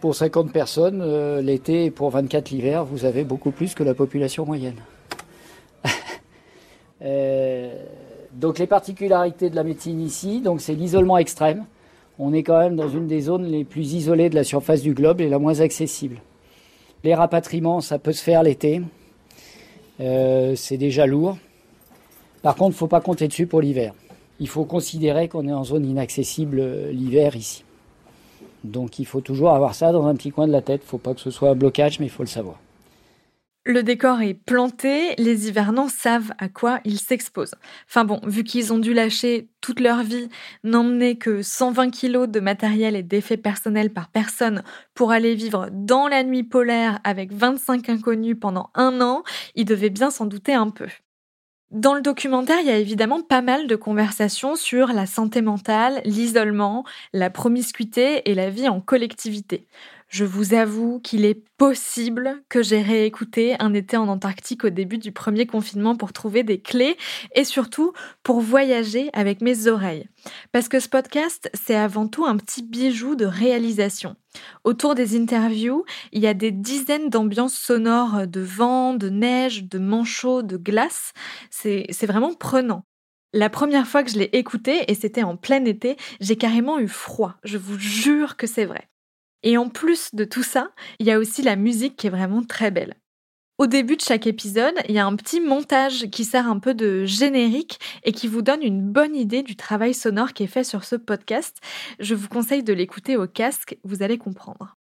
pour 0.00 0.14
50 0.14 0.50
personnes, 0.50 1.02
euh, 1.02 1.42
l'été 1.42 1.84
et 1.84 1.90
pour 1.90 2.08
24 2.08 2.50
l'hiver, 2.50 2.86
vous 2.86 3.04
avez 3.04 3.22
beaucoup 3.22 3.50
plus 3.50 3.74
que 3.74 3.82
la 3.82 3.92
population 3.92 4.46
moyenne. 4.46 4.76
Donc 8.32 8.58
les 8.58 8.66
particularités 8.66 9.50
de 9.50 9.56
la 9.56 9.64
médecine 9.64 10.00
ici, 10.00 10.40
donc 10.40 10.60
c'est 10.60 10.74
l'isolement 10.74 11.18
extrême. 11.18 11.64
On 12.18 12.32
est 12.32 12.42
quand 12.42 12.58
même 12.58 12.76
dans 12.76 12.88
une 12.88 13.06
des 13.06 13.22
zones 13.22 13.46
les 13.46 13.64
plus 13.64 13.94
isolées 13.94 14.30
de 14.30 14.34
la 14.34 14.44
surface 14.44 14.82
du 14.82 14.94
globe 14.94 15.20
et 15.20 15.28
la 15.28 15.38
moins 15.38 15.60
accessible. 15.60 16.18
Les 17.04 17.14
rapatriements, 17.14 17.80
ça 17.80 17.98
peut 17.98 18.12
se 18.12 18.22
faire 18.22 18.42
l'été. 18.42 18.82
c'est 19.98 20.76
déjà 20.76 21.06
lourd. 21.06 21.36
Par 22.42 22.54
contre, 22.54 22.70
il 22.70 22.74
ne 22.74 22.78
faut 22.78 22.86
pas 22.86 23.00
compter 23.00 23.28
dessus 23.28 23.46
pour 23.46 23.60
l'hiver 23.60 23.94
il 24.42 24.48
faut 24.48 24.64
considérer 24.64 25.28
qu'on 25.28 25.46
est 25.46 25.52
en 25.52 25.62
zone 25.62 25.88
inaccessible 25.88 26.58
euh, 26.58 26.90
l'hiver 26.90 27.36
ici. 27.36 27.64
Donc 28.64 28.98
il 28.98 29.06
faut 29.06 29.20
toujours 29.20 29.50
avoir 29.50 29.74
ça 29.76 29.92
dans 29.92 30.06
un 30.06 30.16
petit 30.16 30.32
coin 30.32 30.48
de 30.48 30.52
la 30.52 30.62
tête. 30.62 30.80
Il 30.82 30.86
ne 30.86 30.90
faut 30.90 30.98
pas 30.98 31.14
que 31.14 31.20
ce 31.20 31.30
soit 31.30 31.50
un 31.50 31.54
blocage, 31.54 32.00
mais 32.00 32.06
il 32.06 32.10
faut 32.10 32.24
le 32.24 32.28
savoir. 32.28 32.58
Le 33.64 33.84
décor 33.84 34.22
est 34.22 34.34
planté, 34.34 35.14
les 35.18 35.48
hivernants 35.48 35.88
savent 35.88 36.32
à 36.38 36.48
quoi 36.48 36.80
ils 36.84 36.98
s'exposent. 36.98 37.54
Enfin 37.88 38.04
bon, 38.04 38.20
vu 38.24 38.42
qu'ils 38.42 38.72
ont 38.72 38.80
dû 38.80 38.92
lâcher 38.92 39.50
toute 39.60 39.78
leur 39.78 40.02
vie, 40.02 40.28
n'emmener 40.64 41.16
que 41.16 41.42
120 41.42 41.90
kilos 41.90 42.28
de 42.28 42.40
matériel 42.40 42.96
et 42.96 43.04
d'effets 43.04 43.36
personnels 43.36 43.92
par 43.92 44.08
personne 44.08 44.64
pour 44.94 45.12
aller 45.12 45.36
vivre 45.36 45.68
dans 45.70 46.08
la 46.08 46.24
nuit 46.24 46.42
polaire 46.42 46.98
avec 47.04 47.32
25 47.32 47.88
inconnus 47.88 48.36
pendant 48.40 48.70
un 48.74 49.00
an, 49.00 49.22
ils 49.54 49.64
devaient 49.64 49.90
bien 49.90 50.10
s'en 50.10 50.26
douter 50.26 50.54
un 50.54 50.70
peu. 50.70 50.88
Dans 51.70 51.94
le 51.94 52.02
documentaire, 52.02 52.58
il 52.60 52.66
y 52.66 52.70
a 52.70 52.76
évidemment 52.76 53.22
pas 53.22 53.40
mal 53.42 53.66
de 53.66 53.76
conversations 53.76 54.56
sur 54.56 54.88
la 54.88 55.06
santé 55.06 55.40
mentale, 55.40 56.02
l'isolement, 56.04 56.84
la 57.14 57.30
promiscuité 57.30 58.28
et 58.30 58.34
la 58.34 58.50
vie 58.50 58.68
en 58.68 58.80
collectivité. 58.80 59.66
Je 60.12 60.26
vous 60.26 60.52
avoue 60.52 61.00
qu'il 61.00 61.24
est 61.24 61.42
possible 61.56 62.42
que 62.50 62.62
j'ai 62.62 62.82
réécouté 62.82 63.56
un 63.60 63.72
été 63.72 63.96
en 63.96 64.08
Antarctique 64.08 64.62
au 64.62 64.68
début 64.68 64.98
du 64.98 65.10
premier 65.10 65.46
confinement 65.46 65.96
pour 65.96 66.12
trouver 66.12 66.42
des 66.42 66.60
clés 66.60 66.98
et 67.34 67.44
surtout 67.44 67.94
pour 68.22 68.42
voyager 68.42 69.08
avec 69.14 69.40
mes 69.40 69.68
oreilles. 69.68 70.10
Parce 70.52 70.68
que 70.68 70.80
ce 70.80 70.90
podcast, 70.90 71.50
c'est 71.54 71.76
avant 71.76 72.08
tout 72.08 72.26
un 72.26 72.36
petit 72.36 72.62
bijou 72.62 73.14
de 73.14 73.24
réalisation. 73.24 74.16
Autour 74.64 74.94
des 74.94 75.18
interviews, 75.18 75.86
il 76.12 76.20
y 76.20 76.26
a 76.26 76.34
des 76.34 76.50
dizaines 76.50 77.08
d'ambiances 77.08 77.56
sonores 77.56 78.26
de 78.26 78.42
vent, 78.42 78.92
de 78.92 79.08
neige, 79.08 79.64
de 79.64 79.78
manchots, 79.78 80.42
de 80.42 80.58
glace. 80.58 81.14
C'est 81.48 81.86
vraiment 82.06 82.34
prenant. 82.34 82.84
La 83.32 83.48
première 83.48 83.86
fois 83.86 84.02
que 84.02 84.10
je 84.10 84.18
l'ai 84.18 84.28
écouté, 84.34 84.84
et 84.88 84.94
c'était 84.94 85.22
en 85.22 85.38
plein 85.38 85.64
été, 85.64 85.96
j'ai 86.20 86.36
carrément 86.36 86.78
eu 86.78 86.88
froid. 86.88 87.36
Je 87.44 87.56
vous 87.56 87.78
jure 87.78 88.36
que 88.36 88.46
c'est 88.46 88.66
vrai. 88.66 88.90
Et 89.42 89.56
en 89.56 89.68
plus 89.68 90.14
de 90.14 90.24
tout 90.24 90.42
ça, 90.42 90.70
il 90.98 91.06
y 91.06 91.10
a 91.10 91.18
aussi 91.18 91.42
la 91.42 91.56
musique 91.56 91.96
qui 91.96 92.06
est 92.06 92.10
vraiment 92.10 92.42
très 92.42 92.70
belle. 92.70 92.94
Au 93.58 93.66
début 93.66 93.96
de 93.96 94.00
chaque 94.00 94.26
épisode, 94.26 94.74
il 94.88 94.94
y 94.94 94.98
a 94.98 95.06
un 95.06 95.14
petit 95.14 95.40
montage 95.40 96.10
qui 96.10 96.24
sert 96.24 96.48
un 96.48 96.58
peu 96.58 96.74
de 96.74 97.04
générique 97.04 97.78
et 98.02 98.12
qui 98.12 98.26
vous 98.26 98.42
donne 98.42 98.62
une 98.62 98.82
bonne 98.82 99.14
idée 99.14 99.42
du 99.42 99.56
travail 99.56 99.94
sonore 99.94 100.32
qui 100.32 100.42
est 100.42 100.48
fait 100.48 100.64
sur 100.64 100.84
ce 100.84 100.96
podcast. 100.96 101.58
Je 102.00 102.14
vous 102.14 102.28
conseille 102.28 102.64
de 102.64 102.72
l'écouter 102.72 103.16
au 103.16 103.26
casque, 103.28 103.76
vous 103.84 104.02
allez 104.02 104.18
comprendre. 104.18 104.76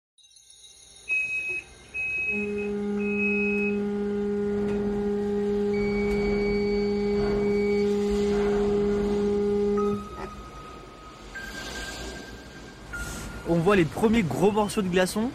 On 13.48 13.56
voit 13.56 13.76
les 13.76 13.84
premiers 13.84 14.22
gros 14.22 14.52
morceaux 14.52 14.82
de 14.82 14.88
glaçons 14.88 15.30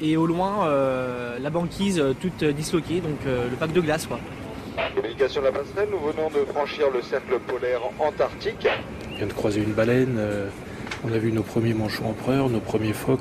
et 0.00 0.16
au 0.16 0.26
loin 0.26 0.66
euh, 0.66 1.38
la 1.38 1.50
banquise 1.50 1.98
euh, 1.98 2.14
toute 2.20 2.44
disloquée, 2.44 3.00
donc 3.00 3.18
euh, 3.26 3.48
le 3.50 3.56
pack 3.56 3.72
de 3.72 3.80
glace 3.80 4.06
quoi. 4.06 4.18
Communication 4.94 5.40
de 5.40 5.46
la 5.46 5.52
passerelle, 5.52 5.88
nous 5.90 5.98
venons 5.98 6.28
de 6.30 6.44
franchir 6.52 6.86
le 6.92 7.00
cercle 7.00 7.38
polaire 7.46 7.80
antarctique. 8.00 8.66
On 9.12 9.16
vient 9.16 9.26
de 9.26 9.32
croiser 9.32 9.62
une 9.62 9.72
baleine, 9.72 10.18
on 11.04 11.12
a 11.12 11.18
vu 11.18 11.30
nos 11.30 11.44
premiers 11.44 11.74
manchots 11.74 12.04
empereurs, 12.04 12.48
nos 12.48 12.58
premiers 12.58 12.92
phoques, 12.92 13.20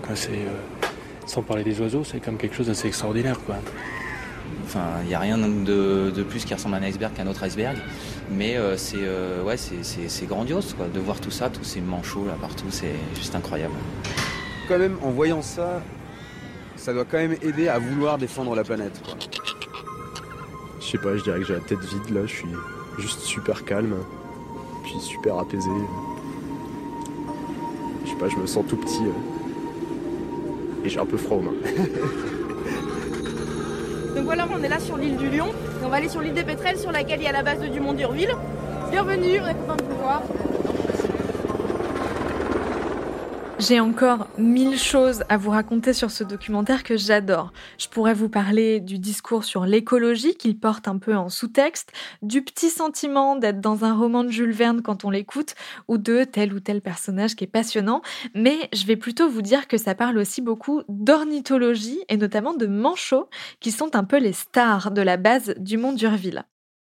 sans 1.27 1.43
parler 1.43 1.63
des 1.63 1.79
oiseaux, 1.79 2.03
c'est 2.03 2.19
quand 2.19 2.31
même 2.31 2.39
quelque 2.39 2.55
chose 2.55 2.67
d'assez 2.67 2.87
extraordinaire 2.87 3.39
quoi. 3.45 3.55
Enfin, 4.65 4.81
il 5.03 5.09
n'y 5.09 5.13
a 5.13 5.19
rien 5.19 5.37
de, 5.37 6.23
plus 6.27 6.43
qui 6.43 6.55
ressemble 6.55 6.73
à 6.73 6.79
un 6.79 6.83
iceberg 6.83 7.13
qu'un 7.13 7.27
autre 7.27 7.43
iceberg. 7.43 7.77
Mais 8.31 8.57
c'est 8.77 8.97
ouais, 9.45 9.57
c'est 9.57 10.25
grandiose 10.25 10.73
quoi, 10.75 10.87
de 10.87 10.99
voir 10.99 11.19
tout 11.19 11.31
ça, 11.31 11.49
tous 11.49 11.63
ces 11.63 11.81
manchots 11.81 12.25
là 12.25 12.35
partout, 12.41 12.65
c'est 12.71 12.95
juste 13.15 13.35
incroyable 13.35 13.75
quand 14.73 14.79
même, 14.79 14.97
en 15.03 15.11
voyant 15.11 15.43
ça, 15.43 15.83
ça 16.75 16.93
doit 16.93 17.05
quand 17.05 17.17
même 17.17 17.35
aider 17.43 17.67
à 17.67 17.77
vouloir 17.77 18.17
défendre 18.17 18.55
la 18.55 18.63
planète. 18.63 18.99
Je 20.79 20.85
sais 20.85 20.97
pas, 20.97 21.15
je 21.15 21.21
dirais 21.21 21.37
que 21.39 21.45
j'ai 21.45 21.53
la 21.53 21.59
tête 21.59 21.79
vide 21.79 22.09
là, 22.09 22.21
je 22.25 22.33
suis 22.33 22.49
juste 22.97 23.19
super 23.19 23.65
calme, 23.65 23.97
puis 24.83 24.99
super 24.99 25.37
apaisé. 25.37 25.69
Je 28.03 28.09
sais 28.09 28.15
pas, 28.15 28.29
je 28.29 28.35
me 28.35 28.47
sens 28.47 28.65
tout 28.67 28.77
petit 28.77 29.03
euh, 29.03 30.85
et 30.85 30.89
j'ai 30.89 30.99
un 30.99 31.05
peu 31.05 31.17
froid 31.17 31.37
aux 31.37 31.41
mains. 31.41 31.51
Donc 34.15 34.25
voilà, 34.25 34.47
on 34.51 34.63
est 34.63 34.69
là 34.69 34.79
sur 34.79 34.97
l'île 34.97 35.17
du 35.17 35.29
Lion. 35.29 35.53
on 35.83 35.89
va 35.89 35.97
aller 35.97 36.09
sur 36.09 36.21
l'île 36.21 36.33
des 36.33 36.43
Pétrels 36.43 36.79
sur 36.79 36.91
laquelle 36.91 37.19
il 37.19 37.25
y 37.25 37.27
a 37.27 37.31
la 37.31 37.43
base 37.43 37.59
de 37.59 37.67
Dumont 37.67 37.93
d'Urville. 37.93 38.35
Bienvenue, 38.89 39.39
on 39.39 39.47
est 39.47 39.53
content 39.53 39.75
de 39.75 39.83
vous 39.83 39.97
voir. 40.01 40.23
J'ai 43.59 43.79
encore 43.79 44.27
mille 44.37 44.79
choses 44.79 45.23
à 45.29 45.37
vous 45.37 45.51
raconter 45.51 45.93
sur 45.93 46.09
ce 46.09 46.23
documentaire 46.23 46.83
que 46.83 46.97
j'adore. 46.97 47.53
Je 47.77 47.87
pourrais 47.87 48.15
vous 48.15 48.27
parler 48.27 48.79
du 48.79 48.97
discours 48.97 49.43
sur 49.43 49.65
l'écologie 49.65 50.35
qu'il 50.35 50.59
porte 50.59 50.87
un 50.87 50.97
peu 50.97 51.15
en 51.15 51.29
sous-texte, 51.29 51.91
du 52.23 52.41
petit 52.41 52.71
sentiment 52.71 53.35
d'être 53.35 53.61
dans 53.61 53.85
un 53.85 53.93
roman 53.93 54.23
de 54.23 54.29
Jules 54.29 54.51
Verne 54.51 54.81
quand 54.81 55.05
on 55.05 55.11
l'écoute, 55.11 55.53
ou 55.87 55.99
de 55.99 56.23
tel 56.23 56.51
ou 56.53 56.59
tel 56.59 56.81
personnage 56.81 57.35
qui 57.35 57.43
est 57.43 57.47
passionnant, 57.47 58.01
mais 58.33 58.57
je 58.73 58.85
vais 58.85 58.97
plutôt 58.97 59.29
vous 59.29 59.43
dire 59.43 59.67
que 59.67 59.77
ça 59.77 59.93
parle 59.93 60.17
aussi 60.17 60.41
beaucoup 60.41 60.81
d'ornithologie 60.89 61.99
et 62.09 62.17
notamment 62.17 62.55
de 62.55 62.65
manchots, 62.65 63.29
qui 63.59 63.71
sont 63.71 63.95
un 63.95 64.03
peu 64.03 64.17
les 64.17 64.33
stars 64.33 64.91
de 64.91 65.01
la 65.01 65.17
base 65.17 65.53
du 65.57 65.77
Mont 65.77 65.93
d'Urville. 65.93 66.43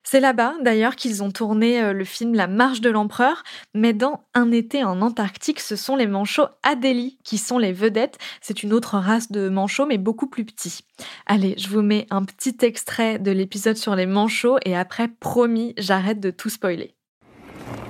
C'est 0.03 0.19
là-bas, 0.19 0.55
d'ailleurs, 0.61 0.95
qu'ils 0.95 1.21
ont 1.23 1.31
tourné 1.31 1.81
euh, 1.81 1.93
le 1.93 2.03
film 2.03 2.33
La 2.33 2.47
Marche 2.47 2.81
de 2.81 2.89
l'Empereur, 2.89 3.43
mais 3.73 3.93
dans 3.93 4.25
Un 4.33 4.51
été 4.51 4.83
en 4.83 5.01
Antarctique, 5.01 5.59
ce 5.59 5.75
sont 5.75 5.95
les 5.95 6.07
manchots 6.07 6.47
Adélie 6.63 7.19
qui 7.23 7.37
sont 7.37 7.57
les 7.57 7.71
vedettes. 7.71 8.17
C'est 8.41 8.63
une 8.63 8.73
autre 8.73 8.97
race 8.97 9.31
de 9.31 9.47
manchots, 9.47 9.85
mais 9.85 9.97
beaucoup 9.97 10.27
plus 10.27 10.43
petits. 10.43 10.81
Allez, 11.27 11.55
je 11.57 11.69
vous 11.69 11.81
mets 11.81 12.07
un 12.09 12.23
petit 12.23 12.57
extrait 12.61 13.19
de 13.19 13.31
l'épisode 13.31 13.77
sur 13.77 13.95
les 13.95 14.07
manchots 14.07 14.57
et 14.65 14.75
après, 14.75 15.07
promis, 15.07 15.73
j'arrête 15.77 16.19
de 16.19 16.31
tout 16.31 16.49
spoiler. 16.49 16.95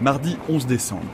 Mardi 0.01 0.37
11 0.49 0.67
décembre. 0.67 1.11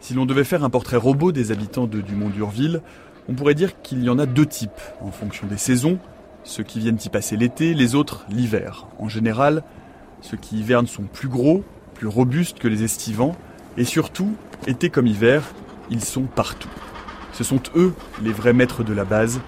Si 0.00 0.14
l'on 0.14 0.26
devait 0.26 0.44
faire 0.44 0.64
un 0.64 0.70
portrait 0.70 0.96
robot 0.96 1.30
des 1.30 1.52
habitants 1.52 1.86
de 1.86 2.00
Dumont 2.00 2.30
d'Urville, 2.30 2.82
on 3.28 3.34
pourrait 3.34 3.54
dire 3.54 3.80
qu'il 3.82 4.02
y 4.02 4.08
en 4.08 4.18
a 4.18 4.26
deux 4.26 4.46
types, 4.46 4.70
en 5.00 5.10
fonction 5.10 5.46
des 5.46 5.58
saisons, 5.58 5.98
ceux 6.42 6.64
qui 6.64 6.80
viennent 6.80 6.98
y 7.04 7.08
passer 7.10 7.36
l'été, 7.36 7.74
les 7.74 7.94
autres 7.94 8.24
l'hiver. 8.30 8.88
En 8.98 9.08
général, 9.08 9.62
ceux 10.22 10.36
qui 10.36 10.58
hivernent 10.58 10.86
sont 10.86 11.04
plus 11.04 11.28
gros, 11.28 11.64
plus 11.94 12.06
robustes 12.06 12.58
que 12.58 12.68
les 12.68 12.82
estivants, 12.82 13.36
et 13.76 13.84
surtout, 13.84 14.34
été 14.66 14.90
comme 14.90 15.06
hiver, 15.06 15.42
ils 15.90 16.04
sont 16.04 16.22
partout. 16.22 16.68
Ce 17.32 17.44
sont 17.44 17.60
eux 17.76 17.94
les 18.22 18.32
vrais 18.32 18.52
maîtres 18.52 18.84
de 18.84 18.92
la 18.92 19.04
base. 19.04 19.40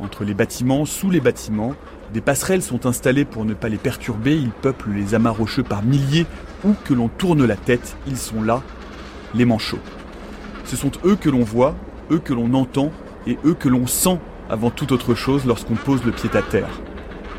Entre 0.00 0.24
les 0.24 0.34
bâtiments, 0.34 0.84
sous 0.84 1.10
les 1.10 1.20
bâtiments, 1.20 1.74
des 2.12 2.20
passerelles 2.20 2.62
sont 2.62 2.86
installées 2.86 3.24
pour 3.24 3.44
ne 3.44 3.54
pas 3.54 3.68
les 3.68 3.78
perturber, 3.78 4.36
ils 4.36 4.50
peuplent 4.50 4.90
les 4.90 5.14
amas 5.14 5.30
rocheux 5.30 5.62
par 5.62 5.82
milliers, 5.82 6.26
où 6.64 6.74
que 6.84 6.94
l'on 6.94 7.08
tourne 7.08 7.44
la 7.44 7.56
tête, 7.56 7.96
ils 8.06 8.16
sont 8.16 8.42
là, 8.42 8.62
les 9.34 9.44
manchots. 9.44 9.78
Ce 10.64 10.76
sont 10.76 10.90
eux 11.04 11.16
que 11.16 11.30
l'on 11.30 11.44
voit, 11.44 11.74
eux 12.10 12.18
que 12.18 12.34
l'on 12.34 12.52
entend, 12.54 12.90
et 13.26 13.38
eux 13.44 13.54
que 13.54 13.68
l'on 13.68 13.86
sent 13.86 14.18
avant 14.48 14.70
toute 14.70 14.92
autre 14.92 15.14
chose 15.14 15.44
lorsqu'on 15.44 15.76
pose 15.76 16.04
le 16.04 16.12
pied 16.12 16.30
à 16.34 16.42
terre. 16.42 16.80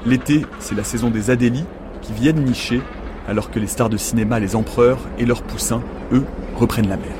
L'été, 0.06 0.46
c'est 0.60 0.76
la 0.76 0.84
saison 0.84 1.10
des 1.10 1.30
adélies, 1.30 1.66
qui 2.02 2.14
viennent 2.14 2.44
nicher 2.44 2.82
alors 3.28 3.52
que 3.52 3.60
les 3.60 3.68
stars 3.68 3.90
de 3.90 3.98
cinéma, 3.98 4.40
les 4.40 4.56
empereurs 4.56 5.00
et 5.18 5.26
leurs 5.26 5.44
poussins, 5.44 5.84
eux, 6.12 6.26
reprennent 6.56 6.90
la 6.90 6.98
mer. 6.98 7.14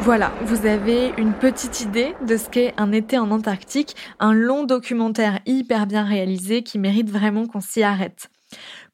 Voilà, 0.00 0.32
vous 0.44 0.66
avez 0.66 1.12
une 1.16 1.32
petite 1.32 1.80
idée 1.80 2.14
de 2.26 2.36
ce 2.36 2.48
qu'est 2.48 2.74
un 2.76 2.90
été 2.90 3.18
en 3.18 3.30
Antarctique, 3.30 3.94
un 4.18 4.32
long 4.32 4.64
documentaire 4.64 5.38
hyper 5.46 5.86
bien 5.86 6.04
réalisé 6.04 6.64
qui 6.64 6.80
mérite 6.80 7.08
vraiment 7.08 7.46
qu'on 7.46 7.60
s'y 7.60 7.84
arrête. 7.84 8.28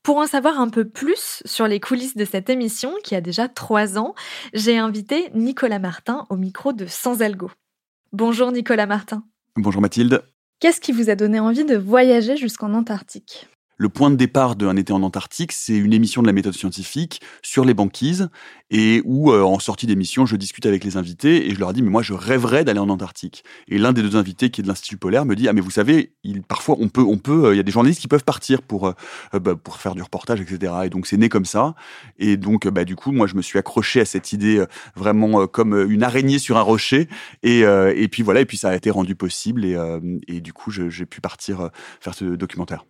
Pour 0.02 0.18
en 0.18 0.26
savoir 0.26 0.60
un 0.60 0.68
peu 0.68 0.86
plus 0.86 1.42
sur 1.44 1.66
les 1.66 1.80
coulisses 1.80 2.16
de 2.16 2.24
cette 2.24 2.50
émission, 2.50 2.92
qui 3.04 3.14
a 3.14 3.20
déjà 3.20 3.48
trois 3.48 3.98
ans, 3.98 4.14
j'ai 4.52 4.78
invité 4.78 5.30
Nicolas 5.34 5.78
Martin 5.78 6.26
au 6.28 6.36
micro 6.36 6.74
de 6.74 6.86
Sans 6.86 7.22
Algo. 7.22 7.50
Bonjour 8.12 8.52
Nicolas 8.52 8.86
Martin. 8.86 9.24
Bonjour 9.56 9.80
Mathilde. 9.80 10.22
Qu'est-ce 10.60 10.80
qui 10.80 10.90
vous 10.90 11.08
a 11.08 11.14
donné 11.14 11.38
envie 11.38 11.64
de 11.64 11.76
voyager 11.76 12.36
jusqu'en 12.36 12.74
Antarctique? 12.74 13.46
Le 13.78 13.88
point 13.88 14.10
de 14.10 14.16
départ 14.16 14.56
d'un 14.56 14.76
été 14.76 14.92
en 14.92 15.02
Antarctique, 15.02 15.52
c'est 15.52 15.76
une 15.76 15.92
émission 15.92 16.20
de 16.20 16.26
la 16.26 16.32
méthode 16.32 16.52
scientifique 16.52 17.20
sur 17.42 17.64
les 17.64 17.74
banquises 17.74 18.28
et 18.70 19.00
où, 19.04 19.32
euh, 19.32 19.42
en 19.42 19.60
sortie 19.60 19.86
d'émission, 19.86 20.26
je 20.26 20.34
discute 20.34 20.66
avec 20.66 20.84
les 20.84 20.96
invités 20.96 21.48
et 21.48 21.54
je 21.54 21.60
leur 21.60 21.72
dis, 21.72 21.80
mais 21.80 21.88
moi, 21.88 22.02
je 22.02 22.12
rêverais 22.12 22.64
d'aller 22.64 22.80
en 22.80 22.88
Antarctique. 22.88 23.44
Et 23.68 23.78
l'un 23.78 23.92
des 23.92 24.02
deux 24.02 24.16
invités, 24.16 24.50
qui 24.50 24.60
est 24.60 24.64
de 24.64 24.68
l'Institut 24.68 24.96
polaire, 24.96 25.24
me 25.24 25.36
dit, 25.36 25.48
ah, 25.48 25.52
mais 25.52 25.60
vous 25.60 25.70
savez, 25.70 26.12
il, 26.24 26.42
parfois, 26.42 26.76
on 26.80 26.88
peut, 26.88 27.02
on 27.02 27.18
peut, 27.18 27.46
euh, 27.46 27.54
il 27.54 27.56
y 27.56 27.60
a 27.60 27.62
des 27.62 27.70
journalistes 27.70 28.00
qui 28.00 28.08
peuvent 28.08 28.24
partir 28.24 28.62
pour, 28.62 28.88
euh, 28.88 28.94
bah, 29.40 29.54
pour 29.54 29.76
faire 29.76 29.94
du 29.94 30.02
reportage, 30.02 30.40
etc. 30.40 30.72
Et 30.84 30.90
donc, 30.90 31.06
c'est 31.06 31.16
né 31.16 31.28
comme 31.28 31.44
ça. 31.44 31.76
Et 32.18 32.36
donc, 32.36 32.66
bah, 32.66 32.84
du 32.84 32.96
coup, 32.96 33.12
moi, 33.12 33.28
je 33.28 33.36
me 33.36 33.42
suis 33.42 33.60
accroché 33.60 34.00
à 34.00 34.04
cette 34.04 34.32
idée 34.32 34.62
vraiment 34.96 35.46
comme 35.46 35.90
une 35.90 36.02
araignée 36.02 36.40
sur 36.40 36.56
un 36.56 36.62
rocher. 36.62 37.08
Et, 37.44 37.60
et 37.60 38.08
puis 38.08 38.22
voilà, 38.22 38.40
et 38.40 38.44
puis 38.44 38.56
ça 38.56 38.70
a 38.70 38.74
été 38.74 38.90
rendu 38.90 39.14
possible. 39.14 39.64
Et, 39.64 39.76
et 40.26 40.40
du 40.40 40.52
coup, 40.52 40.70
j'ai 40.70 41.06
pu 41.06 41.20
partir 41.20 41.70
faire 42.00 42.14
ce 42.14 42.24
documentaire. 42.24 42.84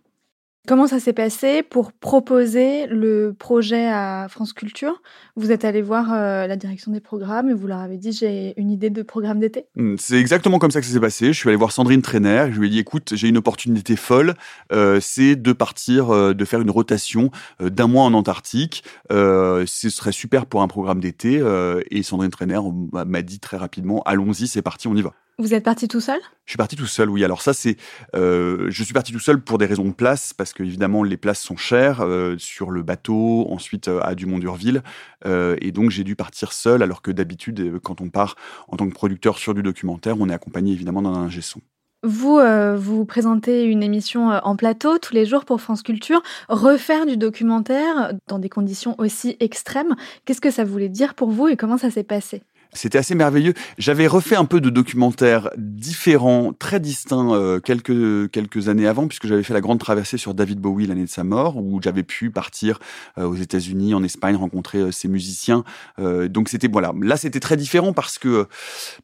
Comment 0.69 0.85
ça 0.85 0.99
s'est 0.99 1.13
passé 1.13 1.63
pour 1.63 1.91
proposer 1.91 2.85
le 2.85 3.33
projet 3.33 3.87
à 3.87 4.27
France 4.29 4.53
Culture? 4.53 5.01
Vous 5.35 5.51
êtes 5.51 5.65
allé 5.65 5.81
voir 5.81 6.13
euh, 6.13 6.45
la 6.45 6.57
direction 6.57 6.91
des 6.91 6.99
programmes 6.99 7.49
et 7.49 7.55
vous 7.55 7.65
leur 7.65 7.79
avez 7.79 7.97
dit 7.97 8.11
j'ai 8.11 8.53
une 8.55 8.69
idée 8.69 8.91
de 8.91 9.01
programme 9.01 9.39
d'été 9.39 9.65
hmm, 9.75 9.95
C'est 9.97 10.19
exactement 10.19 10.59
comme 10.59 10.69
ça 10.69 10.79
que 10.79 10.85
ça 10.85 10.93
s'est 10.93 10.99
passé. 10.99 11.33
Je 11.33 11.39
suis 11.39 11.49
allé 11.49 11.55
voir 11.55 11.71
Sandrine 11.71 12.03
Trainer. 12.03 12.49
Je 12.51 12.59
lui 12.59 12.67
ai 12.67 12.69
dit 12.69 12.77
écoute, 12.77 13.13
j'ai 13.15 13.29
une 13.29 13.37
opportunité 13.37 13.95
folle, 13.95 14.35
euh, 14.71 14.99
c'est 15.01 15.35
de 15.35 15.53
partir, 15.53 16.13
euh, 16.13 16.35
de 16.35 16.45
faire 16.45 16.61
une 16.61 16.69
rotation 16.69 17.31
d'un 17.59 17.87
mois 17.87 18.03
en 18.03 18.13
Antarctique. 18.13 18.83
ce 19.09 19.65
serait 19.65 20.11
super 20.11 20.45
pour 20.45 20.61
un 20.61 20.67
programme 20.67 20.99
d'été. 20.99 21.43
et 21.89 22.03
Sandrine 22.03 22.29
Trainer 22.29 22.59
m'a 22.93 23.23
dit 23.23 23.39
très 23.39 23.57
rapidement 23.57 24.03
allons-y, 24.03 24.47
c'est 24.47 24.61
parti, 24.61 24.87
on 24.87 24.95
y 24.95 25.01
va. 25.01 25.15
Vous 25.39 25.53
êtes 25.53 25.63
parti 25.63 25.87
tout 25.87 26.01
seul? 26.01 26.19
Je 26.45 26.51
suis 26.51 26.57
parti 26.57 26.75
tout 26.75 26.85
seul, 26.85 27.09
oui. 27.09 27.23
Alors 27.23 27.41
ça, 27.41 27.53
c'est, 27.53 27.77
euh, 28.13 28.67
je 28.69 28.83
suis 28.83 28.93
parti 28.93 29.13
tout 29.13 29.19
seul 29.19 29.39
pour 29.39 29.57
des 29.57 29.65
raisons 29.65 29.85
de 29.85 29.93
place, 29.93 30.33
parce 30.33 30.51
que 30.51 30.63
évidemment 30.63 31.01
les 31.01 31.15
places 31.15 31.39
sont 31.39 31.55
chères 31.55 32.01
euh, 32.01 32.35
sur 32.37 32.71
le 32.71 32.83
bateau, 32.83 33.47
ensuite 33.49 33.87
euh, 33.87 34.01
à 34.03 34.15
Dumont-d'Urville, 34.15 34.83
et 35.25 35.71
donc 35.71 35.91
j'ai 35.91 36.03
dû 36.03 36.17
partir 36.17 36.51
seul, 36.51 36.83
alors 36.83 37.01
que 37.01 37.11
d'habitude, 37.11 37.79
quand 37.81 38.01
on 38.01 38.09
part 38.09 38.35
en 38.67 38.75
tant 38.75 38.87
que 38.89 38.93
producteur 38.93 39.37
sur 39.37 39.53
du 39.53 39.63
documentaire, 39.63 40.15
on 40.19 40.27
est 40.27 40.33
accompagné 40.33 40.73
évidemment 40.73 41.01
d'un 41.01 41.13
ingé 41.13 41.41
son. 41.41 41.61
Vous, 42.03 42.39
vous 42.77 43.05
présentez 43.05 43.63
une 43.63 43.83
émission 43.83 44.29
en 44.29 44.55
plateau 44.55 44.97
tous 44.97 45.13
les 45.13 45.25
jours 45.25 45.45
pour 45.45 45.61
France 45.61 45.83
Culture. 45.83 46.21
Refaire 46.47 47.05
du 47.05 47.17
documentaire 47.17 48.13
dans 48.27 48.39
des 48.39 48.49
conditions 48.49 48.95
aussi 48.97 49.37
extrêmes, 49.39 49.95
qu'est-ce 50.25 50.41
que 50.41 50.51
ça 50.51 50.63
voulait 50.63 50.89
dire 50.89 51.13
pour 51.13 51.31
vous 51.31 51.47
et 51.47 51.55
comment 51.55 51.77
ça 51.77 51.91
s'est 51.91 52.03
passé? 52.03 52.41
C'était 52.73 52.99
assez 52.99 53.15
merveilleux. 53.15 53.53
J'avais 53.79 54.05
refait 54.05 54.35
un 54.35 54.45
peu 54.45 54.61
de 54.61 54.69
documentaires 54.69 55.49
différents, 55.57 56.53
très 56.53 56.79
distincts, 56.79 57.33
euh, 57.33 57.59
quelques 57.59 58.29
quelques 58.31 58.69
années 58.69 58.85
avant, 58.85 59.07
puisque 59.07 59.25
j'avais 59.25 59.41
fait 59.41 59.55
la 59.55 59.61
grande 59.61 59.79
traversée 59.79 60.17
sur 60.17 60.35
David 60.35 60.59
Bowie 60.59 60.85
l'année 60.85 61.05
de 61.05 61.09
sa 61.09 61.23
mort, 61.23 61.57
où 61.57 61.81
j'avais 61.81 62.03
pu 62.03 62.29
partir 62.29 62.79
euh, 63.17 63.25
aux 63.25 63.35
États-Unis, 63.35 63.95
en 63.95 64.03
Espagne, 64.03 64.35
rencontrer 64.35 64.79
euh, 64.79 64.91
ces 64.91 65.07
musiciens. 65.07 65.63
donc 65.97 66.49
c'était 66.49 66.67
voilà, 66.67 66.93
là 67.01 67.17
c'était 67.17 67.39
très 67.39 67.57
différent 67.57 67.93
parce 67.93 68.19
que 68.19 68.47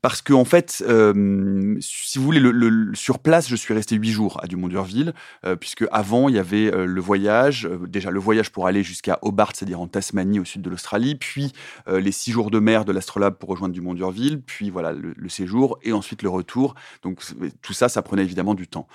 parce 0.01 0.21
que 0.21 0.33
en 0.33 0.45
fait, 0.45 0.83
si 1.79 2.17
vous 2.17 2.23
voulez, 2.23 2.39
le, 2.39 2.91
sur 2.93 3.19
place, 3.19 3.49
je 3.49 3.55
suis 3.55 3.73
resté 3.73 3.95
huit 3.95 4.11
jours 4.11 4.39
à 4.43 4.47
Dumont-d'Urville, 4.47 5.13
puisque 5.59 5.85
avant 5.91 6.29
il 6.29 6.35
y 6.35 6.39
avait 6.39 6.71
le 6.71 7.01
voyage, 7.01 7.67
déjà 7.87 8.11
le 8.11 8.19
voyage 8.19 8.51
pour 8.51 8.67
aller 8.67 8.83
jusqu'à 8.83 9.19
Hobart, 9.21 9.51
c'est-à-dire 9.55 9.81
en 9.81 9.87
Tasmanie, 9.87 10.39
au 10.39 10.45
sud 10.45 10.61
de 10.61 10.69
l'Australie, 10.69 11.15
puis 11.15 11.53
les 11.87 12.11
six 12.11 12.31
jours 12.31 12.51
de 12.51 12.59
mer 12.59 12.85
de 12.85 12.91
l'Astrolabe 12.91 13.35
pour 13.35 13.54
rejoindre 13.55 13.73
Dumont 13.73 13.93
d'Urville, 13.93 14.41
puis 14.41 14.69
voilà 14.69 14.93
le, 14.93 15.29
séjour 15.29 15.79
et 15.83 15.91
ensuite 15.91 16.21
le 16.21 16.29
retour. 16.29 16.75
Donc 17.03 17.19
tout 17.61 17.73
ça, 17.73 17.89
ça 17.89 18.01
prenait 18.01 18.23
évidemment 18.23 18.53
du 18.53 18.67
temps. 18.67 18.87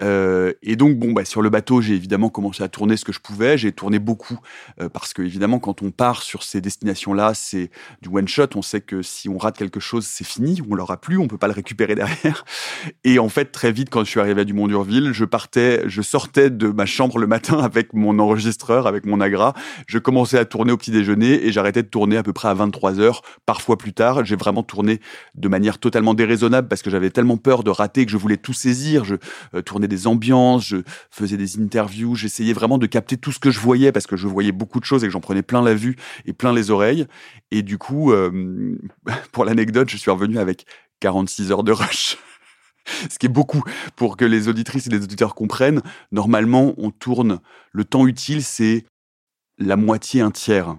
Euh, 0.00 0.52
et 0.62 0.76
donc 0.76 0.96
bon, 0.96 1.12
bah, 1.12 1.24
sur 1.24 1.42
le 1.42 1.50
bateau, 1.50 1.80
j'ai 1.80 1.94
évidemment 1.94 2.30
commencé 2.30 2.62
à 2.62 2.68
tourner 2.68 2.96
ce 2.96 3.04
que 3.04 3.12
je 3.12 3.20
pouvais. 3.20 3.58
J'ai 3.58 3.72
tourné 3.72 3.98
beaucoup 3.98 4.38
euh, 4.80 4.88
parce 4.88 5.12
que 5.12 5.22
évidemment, 5.22 5.58
quand 5.58 5.82
on 5.82 5.90
part 5.90 6.22
sur 6.22 6.42
ces 6.42 6.60
destinations-là, 6.60 7.34
c'est 7.34 7.70
du 8.00 8.08
one 8.08 8.26
shot. 8.26 8.48
On 8.54 8.62
sait 8.62 8.80
que 8.80 9.02
si 9.02 9.28
on 9.28 9.36
rate 9.36 9.58
quelque 9.58 9.80
chose, 9.80 10.06
c'est 10.06 10.24
fini, 10.24 10.62
on 10.68 10.74
l'aura 10.74 11.00
plus, 11.00 11.18
on 11.18 11.28
peut 11.28 11.38
pas 11.38 11.48
le 11.48 11.52
récupérer 11.52 11.94
derrière. 11.94 12.44
Et 13.04 13.18
en 13.18 13.28
fait, 13.28 13.46
très 13.46 13.72
vite, 13.72 13.90
quand 13.90 14.04
je 14.04 14.10
suis 14.10 14.20
arrivé 14.20 14.40
à 14.40 14.44
Dumont 14.44 14.68
d'Urville, 14.68 15.12
je 15.12 15.24
partais, 15.24 15.82
je 15.86 16.02
sortais 16.02 16.50
de 16.50 16.68
ma 16.68 16.86
chambre 16.86 17.18
le 17.18 17.26
matin 17.26 17.58
avec 17.62 17.92
mon 17.92 18.18
enregistreur, 18.18 18.86
avec 18.86 19.04
mon 19.04 19.20
agra. 19.20 19.54
Je 19.86 19.98
commençais 19.98 20.38
à 20.38 20.44
tourner 20.44 20.72
au 20.72 20.76
petit 20.76 20.90
déjeuner 20.90 21.46
et 21.46 21.52
j'arrêtais 21.52 21.82
de 21.82 21.88
tourner 21.88 22.16
à 22.16 22.22
peu 22.22 22.32
près 22.32 22.48
à 22.48 22.54
23 22.54 23.00
heures, 23.00 23.22
parfois 23.46 23.76
plus 23.76 23.92
tard 23.92 24.03
j'ai 24.24 24.36
vraiment 24.36 24.62
tourné 24.62 25.00
de 25.34 25.48
manière 25.48 25.78
totalement 25.78 26.14
déraisonnable 26.14 26.68
parce 26.68 26.82
que 26.82 26.90
j'avais 26.90 27.10
tellement 27.10 27.36
peur 27.36 27.64
de 27.64 27.70
rater 27.70 28.04
que 28.04 28.12
je 28.12 28.16
voulais 28.16 28.36
tout 28.36 28.52
saisir. 28.52 29.04
Je 29.04 29.16
euh, 29.54 29.62
tournais 29.62 29.88
des 29.88 30.06
ambiances, 30.06 30.66
je 30.66 30.76
faisais 31.10 31.36
des 31.36 31.60
interviews, 31.60 32.14
j'essayais 32.14 32.52
vraiment 32.52 32.78
de 32.78 32.86
capter 32.86 33.16
tout 33.16 33.32
ce 33.32 33.38
que 33.38 33.50
je 33.50 33.60
voyais 33.60 33.92
parce 33.92 34.06
que 34.06 34.16
je 34.16 34.26
voyais 34.26 34.52
beaucoup 34.52 34.80
de 34.80 34.84
choses 34.84 35.04
et 35.04 35.06
que 35.06 35.12
j'en 35.12 35.20
prenais 35.20 35.42
plein 35.42 35.62
la 35.62 35.74
vue 35.74 35.96
et 36.26 36.32
plein 36.32 36.52
les 36.52 36.70
oreilles. 36.70 37.06
Et 37.50 37.62
du 37.62 37.78
coup, 37.78 38.12
euh, 38.12 38.76
pour 39.32 39.44
l'anecdote, 39.44 39.88
je 39.88 39.96
suis 39.96 40.10
revenu 40.10 40.38
avec 40.38 40.66
46 41.00 41.52
heures 41.52 41.64
de 41.64 41.72
rush. 41.72 42.18
ce 43.10 43.18
qui 43.18 43.26
est 43.26 43.30
beaucoup 43.30 43.62
pour 43.96 44.16
que 44.16 44.24
les 44.24 44.48
auditrices 44.48 44.86
et 44.86 44.90
les 44.90 45.02
auditeurs 45.02 45.34
comprennent. 45.34 45.82
Normalement, 46.12 46.74
on 46.76 46.90
tourne, 46.90 47.40
le 47.72 47.84
temps 47.84 48.06
utile, 48.06 48.42
c'est 48.42 48.84
la 49.58 49.76
moitié, 49.76 50.20
un 50.20 50.30
tiers 50.30 50.76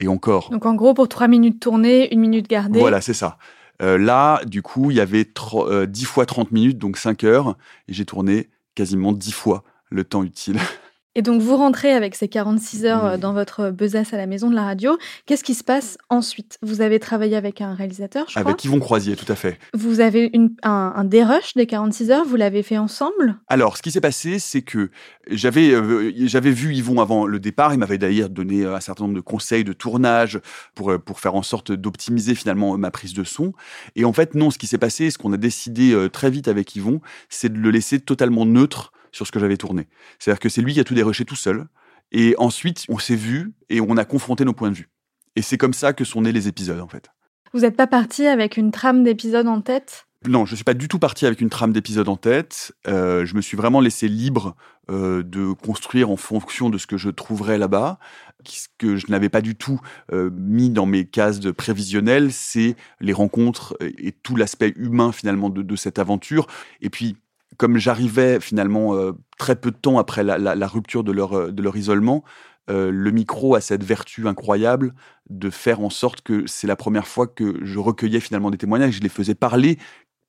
et 0.00 0.08
encore. 0.08 0.50
Donc 0.50 0.66
en 0.66 0.74
gros, 0.74 0.94
pour 0.94 1.08
3 1.08 1.28
minutes 1.28 1.60
tournées, 1.60 2.12
une 2.12 2.20
minute 2.20 2.48
gardée. 2.48 2.78
Voilà, 2.78 3.00
c'est 3.00 3.14
ça. 3.14 3.38
Euh, 3.82 3.98
là, 3.98 4.40
du 4.46 4.62
coup, 4.62 4.90
il 4.90 4.96
y 4.96 5.00
avait 5.00 5.24
10 5.24 5.30
euh, 5.54 5.86
fois 6.06 6.26
30 6.26 6.52
minutes, 6.52 6.78
donc 6.78 6.96
5 6.96 7.24
heures, 7.24 7.56
et 7.88 7.92
j'ai 7.92 8.04
tourné 8.04 8.48
quasiment 8.74 9.12
10 9.12 9.32
fois 9.32 9.64
le 9.90 10.04
temps 10.04 10.22
utile. 10.22 10.58
Et 11.18 11.22
donc 11.22 11.40
vous 11.40 11.56
rentrez 11.56 11.94
avec 11.94 12.14
ces 12.14 12.28
46 12.28 12.84
heures 12.84 13.04
euh, 13.06 13.16
dans 13.16 13.32
votre 13.32 13.70
besace 13.70 14.12
à 14.12 14.18
la 14.18 14.26
maison 14.26 14.50
de 14.50 14.54
la 14.54 14.64
radio. 14.64 14.98
Qu'est-ce 15.24 15.42
qui 15.42 15.54
se 15.54 15.64
passe 15.64 15.96
ensuite? 16.10 16.58
Vous 16.60 16.82
avez 16.82 17.00
travaillé 17.00 17.36
avec 17.36 17.62
un 17.62 17.74
réalisateur, 17.74 18.26
je 18.28 18.34
crois 18.34 18.42
Avec 18.42 18.62
Yvon 18.66 18.78
Croisier, 18.80 19.16
tout 19.16 19.32
à 19.32 19.34
fait. 19.34 19.58
Vous 19.72 20.00
avez 20.00 20.28
une, 20.34 20.54
un, 20.62 20.92
un 20.94 21.04
dérush 21.04 21.54
des 21.54 21.64
46 21.64 22.10
heures, 22.10 22.26
vous 22.26 22.36
l'avez 22.36 22.62
fait 22.62 22.76
ensemble? 22.76 23.36
Alors, 23.48 23.78
ce 23.78 23.82
qui 23.82 23.90
s'est 23.90 24.02
passé, 24.02 24.38
c'est 24.38 24.60
que 24.60 24.90
j'avais 25.30 25.70
euh, 25.70 26.12
j'avais 26.26 26.50
vu 26.50 26.74
Yvon 26.74 27.00
avant 27.00 27.24
le 27.24 27.40
départ. 27.40 27.72
Il 27.72 27.78
m'avait 27.78 27.96
d'ailleurs 27.96 28.28
donné 28.28 28.64
euh, 28.64 28.76
un 28.76 28.80
certain 28.80 29.04
nombre 29.04 29.16
de 29.16 29.22
conseils 29.22 29.64
de 29.64 29.72
tournage 29.72 30.38
pour, 30.74 31.00
pour 31.02 31.18
faire 31.18 31.34
en 31.34 31.42
sorte 31.42 31.72
d'optimiser 31.72 32.34
finalement 32.34 32.76
ma 32.76 32.90
prise 32.90 33.14
de 33.14 33.24
son. 33.24 33.54
Et 33.94 34.04
en 34.04 34.12
fait, 34.12 34.34
non, 34.34 34.50
ce 34.50 34.58
qui 34.58 34.66
s'est 34.66 34.76
passé, 34.76 35.10
ce 35.10 35.16
qu'on 35.16 35.32
a 35.32 35.38
décidé 35.38 35.96
très 36.12 36.28
vite 36.28 36.46
avec 36.46 36.76
Yvon, 36.76 37.00
c'est 37.30 37.50
de 37.50 37.58
le 37.58 37.70
laisser 37.70 38.00
totalement 38.00 38.44
neutre 38.44 38.92
sur 39.16 39.26
ce 39.26 39.32
que 39.32 39.40
j'avais 39.40 39.56
tourné. 39.56 39.88
C'est-à-dire 40.18 40.40
que 40.40 40.48
c'est 40.48 40.62
lui 40.62 40.74
qui 40.74 40.80
a 40.80 40.84
tout 40.84 40.94
déroché 40.94 41.24
tout 41.24 41.36
seul. 41.36 41.66
Et 42.12 42.34
ensuite, 42.38 42.84
on 42.88 42.98
s'est 42.98 43.16
vu 43.16 43.52
et 43.68 43.80
on 43.80 43.96
a 43.96 44.04
confronté 44.04 44.44
nos 44.44 44.52
points 44.52 44.70
de 44.70 44.76
vue. 44.76 44.88
Et 45.34 45.42
c'est 45.42 45.58
comme 45.58 45.74
ça 45.74 45.92
que 45.92 46.04
sont 46.04 46.22
nés 46.22 46.32
les 46.32 46.48
épisodes, 46.48 46.80
en 46.80 46.88
fait. 46.88 47.10
Vous 47.52 47.60
n'êtes 47.60 47.76
pas 47.76 47.86
parti 47.86 48.26
avec 48.26 48.56
une 48.56 48.70
trame 48.70 49.02
d'épisodes 49.02 49.48
en 49.48 49.60
tête? 49.60 50.06
Non, 50.28 50.44
je 50.44 50.52
ne 50.52 50.56
suis 50.56 50.64
pas 50.64 50.74
du 50.74 50.88
tout 50.88 50.98
parti 50.98 51.26
avec 51.26 51.40
une 51.40 51.50
trame 51.50 51.72
d'épisodes 51.72 52.08
en 52.08 52.16
tête. 52.16 52.72
Euh, 52.86 53.24
je 53.26 53.34
me 53.34 53.40
suis 53.40 53.56
vraiment 53.56 53.80
laissé 53.80 54.08
libre 54.08 54.56
euh, 54.90 55.22
de 55.22 55.52
construire 55.52 56.10
en 56.10 56.16
fonction 56.16 56.68
de 56.68 56.78
ce 56.78 56.86
que 56.86 56.96
je 56.96 57.10
trouverais 57.10 57.58
là-bas. 57.58 57.98
Ce 58.44 58.66
que 58.78 58.96
je 58.96 59.06
n'avais 59.08 59.28
pas 59.28 59.40
du 59.40 59.56
tout 59.56 59.80
euh, 60.12 60.30
mis 60.32 60.70
dans 60.70 60.86
mes 60.86 61.04
cases 61.04 61.40
de 61.40 61.50
prévisionnel, 61.50 62.32
c'est 62.32 62.76
les 63.00 63.12
rencontres 63.12 63.76
et 63.80 64.12
tout 64.12 64.36
l'aspect 64.36 64.72
humain 64.76 65.12
finalement 65.12 65.48
de, 65.48 65.62
de 65.62 65.76
cette 65.76 65.98
aventure. 65.98 66.46
Et 66.80 66.90
puis, 66.90 67.16
comme 67.56 67.78
j'arrivais 67.78 68.40
finalement 68.40 68.94
euh, 68.94 69.12
très 69.38 69.56
peu 69.56 69.70
de 69.70 69.76
temps 69.76 69.98
après 69.98 70.22
la, 70.22 70.66
rupture 70.66 71.04
de 71.04 71.12
leur, 71.12 71.34
euh, 71.34 71.52
de 71.52 71.62
leur 71.62 71.76
isolement, 71.76 72.24
euh, 72.68 72.90
le 72.90 73.10
micro 73.10 73.54
a 73.54 73.60
cette 73.60 73.84
vertu 73.84 74.26
incroyable 74.26 74.94
de 75.30 75.50
faire 75.50 75.80
en 75.80 75.90
sorte 75.90 76.22
que 76.22 76.46
c'est 76.46 76.66
la 76.66 76.76
première 76.76 77.06
fois 77.06 77.26
que 77.26 77.60
je 77.62 77.78
recueillais 77.78 78.20
finalement 78.20 78.50
des 78.50 78.58
témoignages, 78.58 78.94
je 78.94 79.00
les 79.00 79.08
faisais 79.08 79.34
parler 79.34 79.78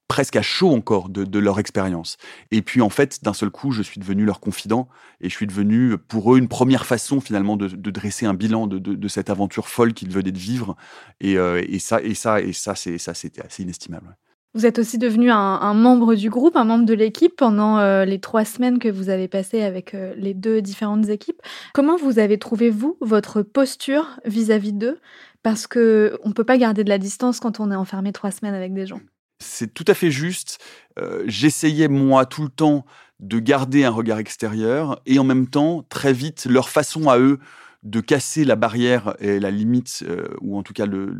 presque 0.07 0.37
à 0.37 0.41
chaud 0.41 0.71
encore 0.73 1.09
de, 1.09 1.39
leur 1.39 1.59
expérience. 1.59 2.17
Et 2.51 2.61
puis 2.61 2.79
en 2.79 2.89
fait, 2.89 3.21
d'un 3.23 3.33
seul 3.33 3.49
coup, 3.49 3.71
je 3.71 3.81
suis 3.81 3.99
devenu 3.99 4.23
leur 4.23 4.39
confident 4.39 4.87
et 5.19 5.27
je 5.27 5.35
suis 5.35 5.47
devenu 5.47 5.97
pour 5.97 6.33
eux 6.33 6.37
une 6.37 6.47
première 6.47 6.85
façon 6.85 7.19
finalement 7.19 7.57
de, 7.57 7.67
dresser 7.91 8.25
un 8.25 8.33
bilan 8.33 8.67
de, 8.67 9.07
cette 9.09 9.29
aventure 9.29 9.67
folle 9.67 9.93
qu'ils 9.93 10.11
venaient 10.11 10.31
de 10.31 10.39
vivre. 10.39 10.77
Et, 11.19 11.33
et 11.33 11.79
ça, 11.79 12.01
et 12.01 12.13
ça, 12.13 12.39
et 12.39 12.53
ça, 12.53 12.73
c'est 12.73 12.97
ça, 12.97 13.13
c'était 13.13 13.41
assez 13.41 13.63
inestimable. 13.63 14.15
Vous 14.53 14.65
êtes 14.65 14.79
aussi 14.79 14.97
devenu 14.97 15.29
un, 15.29 15.73
membre 15.73 16.15
du 16.15 16.29
groupe, 16.29 16.55
un 16.55 16.63
membre 16.63 16.85
de 16.85 16.93
l'équipe 16.93 17.35
pendant 17.35 17.77
euh, 17.77 18.05
les 18.05 18.19
trois 18.19 18.45
semaines 18.45 18.79
que 18.79 18.87
vous 18.87 19.09
avez 19.09 19.27
passées 19.27 19.61
avec 19.61 19.93
euh, 19.93 20.13
les 20.17 20.33
deux 20.33 20.61
différentes 20.61 21.09
équipes. 21.09 21.39
Comment 21.73 21.95
vous 21.95 22.17
avez 22.17 22.39
trouvé, 22.39 22.69
vous, 22.69 22.97
votre 23.01 23.43
posture 23.43 24.19
vis-à-vis 24.25 24.73
d'eux? 24.73 24.99
Parce 25.43 25.67
que 25.67 26.17
on 26.23 26.29
ne 26.29 26.33
peut 26.33 26.43
pas 26.43 26.57
garder 26.57 26.83
de 26.83 26.89
la 26.89 26.97
distance 26.97 27.39
quand 27.39 27.59
on 27.59 27.71
est 27.71 27.75
enfermé 27.75 28.11
trois 28.13 28.31
semaines 28.31 28.55
avec 28.55 28.73
des 28.73 28.87
gens. 28.87 29.01
C'est 29.39 29.73
tout 29.73 29.85
à 29.87 29.93
fait 29.93 30.09
juste. 30.09 30.57
Euh, 30.97 31.23
j'essayais, 31.27 31.87
moi, 31.87 32.25
tout 32.25 32.41
le 32.41 32.49
temps 32.49 32.85
de 33.19 33.39
garder 33.39 33.83
un 33.83 33.91
regard 33.91 34.17
extérieur 34.17 34.99
et 35.05 35.19
en 35.19 35.23
même 35.23 35.47
temps, 35.47 35.85
très 35.89 36.13
vite, 36.13 36.47
leur 36.49 36.69
façon 36.69 37.09
à 37.09 37.19
eux 37.19 37.37
de 37.83 37.99
casser 37.99 38.43
la 38.43 38.55
barrière 38.55 39.15
et 39.19 39.39
la 39.39 39.51
limite, 39.51 40.03
ou 40.41 40.57
en 40.57 40.63
tout 40.63 40.73
cas 40.73 40.87
le 40.87 41.11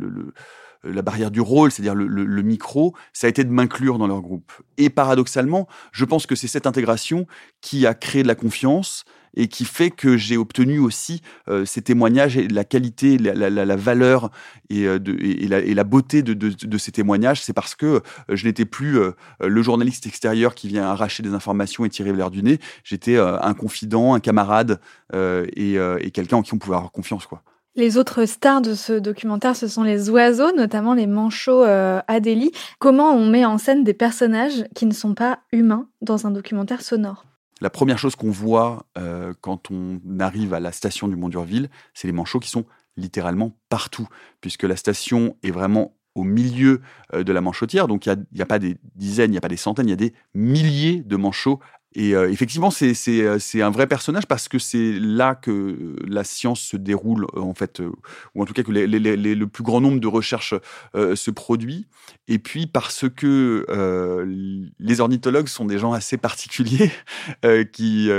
la 0.84 1.02
barrière 1.02 1.30
du 1.30 1.40
rôle, 1.40 1.70
c'est-à-dire 1.70 1.94
le, 1.94 2.42
micro, 2.42 2.94
ça 3.12 3.26
a 3.26 3.30
été 3.30 3.44
de 3.44 3.50
m'inclure 3.50 3.98
dans 3.98 4.06
leur 4.06 4.20
groupe. 4.20 4.52
Et 4.76 4.90
paradoxalement, 4.90 5.68
je 5.92 6.04
pense 6.04 6.26
que 6.26 6.34
c'est 6.34 6.48
cette 6.48 6.66
intégration 6.66 7.26
qui 7.60 7.86
a 7.86 7.94
créé 7.94 8.22
de 8.22 8.28
la 8.28 8.34
confiance 8.34 9.04
et 9.36 9.48
qui 9.48 9.64
fait 9.64 9.90
que 9.90 10.16
j'ai 10.16 10.36
obtenu 10.36 10.78
aussi 10.78 11.22
euh, 11.48 11.64
ces 11.64 11.82
témoignages 11.82 12.36
et 12.36 12.48
la 12.48 12.64
qualité, 12.64 13.18
la, 13.18 13.76
valeur 13.76 14.30
et, 14.70 14.86
euh, 14.86 14.98
et, 15.20 15.74
la, 15.74 15.84
beauté 15.84 16.22
de, 16.22 16.78
ces 16.78 16.92
témoignages. 16.92 17.42
C'est 17.42 17.52
parce 17.52 17.74
que 17.74 18.02
je 18.28 18.46
n'étais 18.46 18.64
plus 18.64 18.98
le 19.40 19.62
journaliste 19.62 20.06
extérieur 20.06 20.54
qui 20.54 20.68
vient 20.68 20.84
arracher 20.84 21.22
des 21.22 21.34
informations 21.34 21.84
et 21.84 21.88
tirer 21.88 22.12
l'air 22.12 22.30
du 22.30 22.42
nez. 22.42 22.58
J'étais 22.84 23.18
un 23.18 23.54
confident, 23.54 24.14
un 24.14 24.20
camarade 24.20 24.80
et, 25.12 26.10
quelqu'un 26.12 26.38
en 26.38 26.42
qui 26.42 26.54
on 26.54 26.58
pouvait 26.58 26.76
avoir 26.76 26.92
confiance. 26.92 27.26
quoi. 27.26 27.42
Les 27.78 27.96
autres 27.96 28.24
stars 28.24 28.60
de 28.60 28.74
ce 28.74 28.92
documentaire, 28.92 29.54
ce 29.54 29.68
sont 29.68 29.84
les 29.84 30.10
oiseaux, 30.10 30.50
notamment 30.50 30.94
les 30.94 31.06
manchots 31.06 31.62
euh, 31.62 32.00
Adélie. 32.08 32.50
Comment 32.80 33.12
on 33.12 33.24
met 33.24 33.44
en 33.44 33.56
scène 33.56 33.84
des 33.84 33.94
personnages 33.94 34.64
qui 34.74 34.84
ne 34.84 34.92
sont 34.92 35.14
pas 35.14 35.38
humains 35.52 35.86
dans 36.00 36.26
un 36.26 36.32
documentaire 36.32 36.82
sonore? 36.82 37.24
La 37.60 37.70
première 37.70 37.96
chose 37.96 38.16
qu'on 38.16 38.32
voit 38.32 38.84
euh, 38.98 39.32
quand 39.42 39.70
on 39.70 40.00
arrive 40.18 40.54
à 40.54 40.58
la 40.58 40.72
station 40.72 41.06
du 41.06 41.14
Mont 41.14 41.28
d'Urville, 41.28 41.70
c'est 41.94 42.08
les 42.08 42.12
manchots 42.12 42.40
qui 42.40 42.50
sont 42.50 42.64
littéralement 42.96 43.52
partout, 43.68 44.08
puisque 44.40 44.64
la 44.64 44.74
station 44.74 45.36
est 45.44 45.52
vraiment 45.52 45.94
au 46.16 46.24
milieu 46.24 46.80
euh, 47.14 47.22
de 47.22 47.32
la 47.32 47.40
manchotière. 47.40 47.86
Donc 47.86 48.06
il 48.06 48.26
n'y 48.32 48.40
a, 48.40 48.42
a, 48.42 48.46
pas 48.46 48.58
des 48.58 48.76
dizaines, 48.96 49.30
il 49.30 49.34
n'y 49.34 49.38
a 49.38 49.40
pas 49.40 49.46
des 49.46 49.56
centaines, 49.56 49.86
il 49.86 49.90
y 49.90 49.92
a 49.92 49.96
des 49.96 50.14
milliers 50.34 51.04
de 51.06 51.14
manchots 51.14 51.60
Et 51.94 52.14
euh, 52.14 52.30
effectivement, 52.30 52.70
c'est 52.70 52.92
c'est 52.92 53.62
un 53.62 53.70
vrai 53.70 53.86
personnage 53.86 54.26
parce 54.26 54.48
que 54.48 54.58
c'est 54.58 54.92
là 54.92 55.34
que 55.34 55.96
la 56.06 56.22
science 56.22 56.60
se 56.60 56.76
déroule 56.76 57.26
euh, 57.34 57.40
en 57.40 57.54
fait, 57.54 57.80
euh, 57.80 57.90
ou 58.34 58.42
en 58.42 58.44
tout 58.44 58.52
cas 58.52 58.62
que 58.62 58.70
les, 58.70 58.86
les, 58.86 59.16
les, 59.16 59.34
le 59.34 59.46
plus 59.46 59.64
grand 59.64 59.80
nombre 59.80 59.98
de 59.98 60.06
recherches 60.06 60.54
euh, 60.94 61.16
se 61.16 61.30
produit. 61.30 61.86
Et 62.28 62.38
puis 62.38 62.66
parce 62.66 63.06
que 63.08 63.64
euh, 63.70 64.68
les 64.78 65.00
ornithologues 65.00 65.48
sont 65.48 65.64
des 65.64 65.78
gens 65.78 65.92
assez 65.94 66.18
particuliers 66.18 66.92
euh, 67.46 67.64
qui 67.64 68.10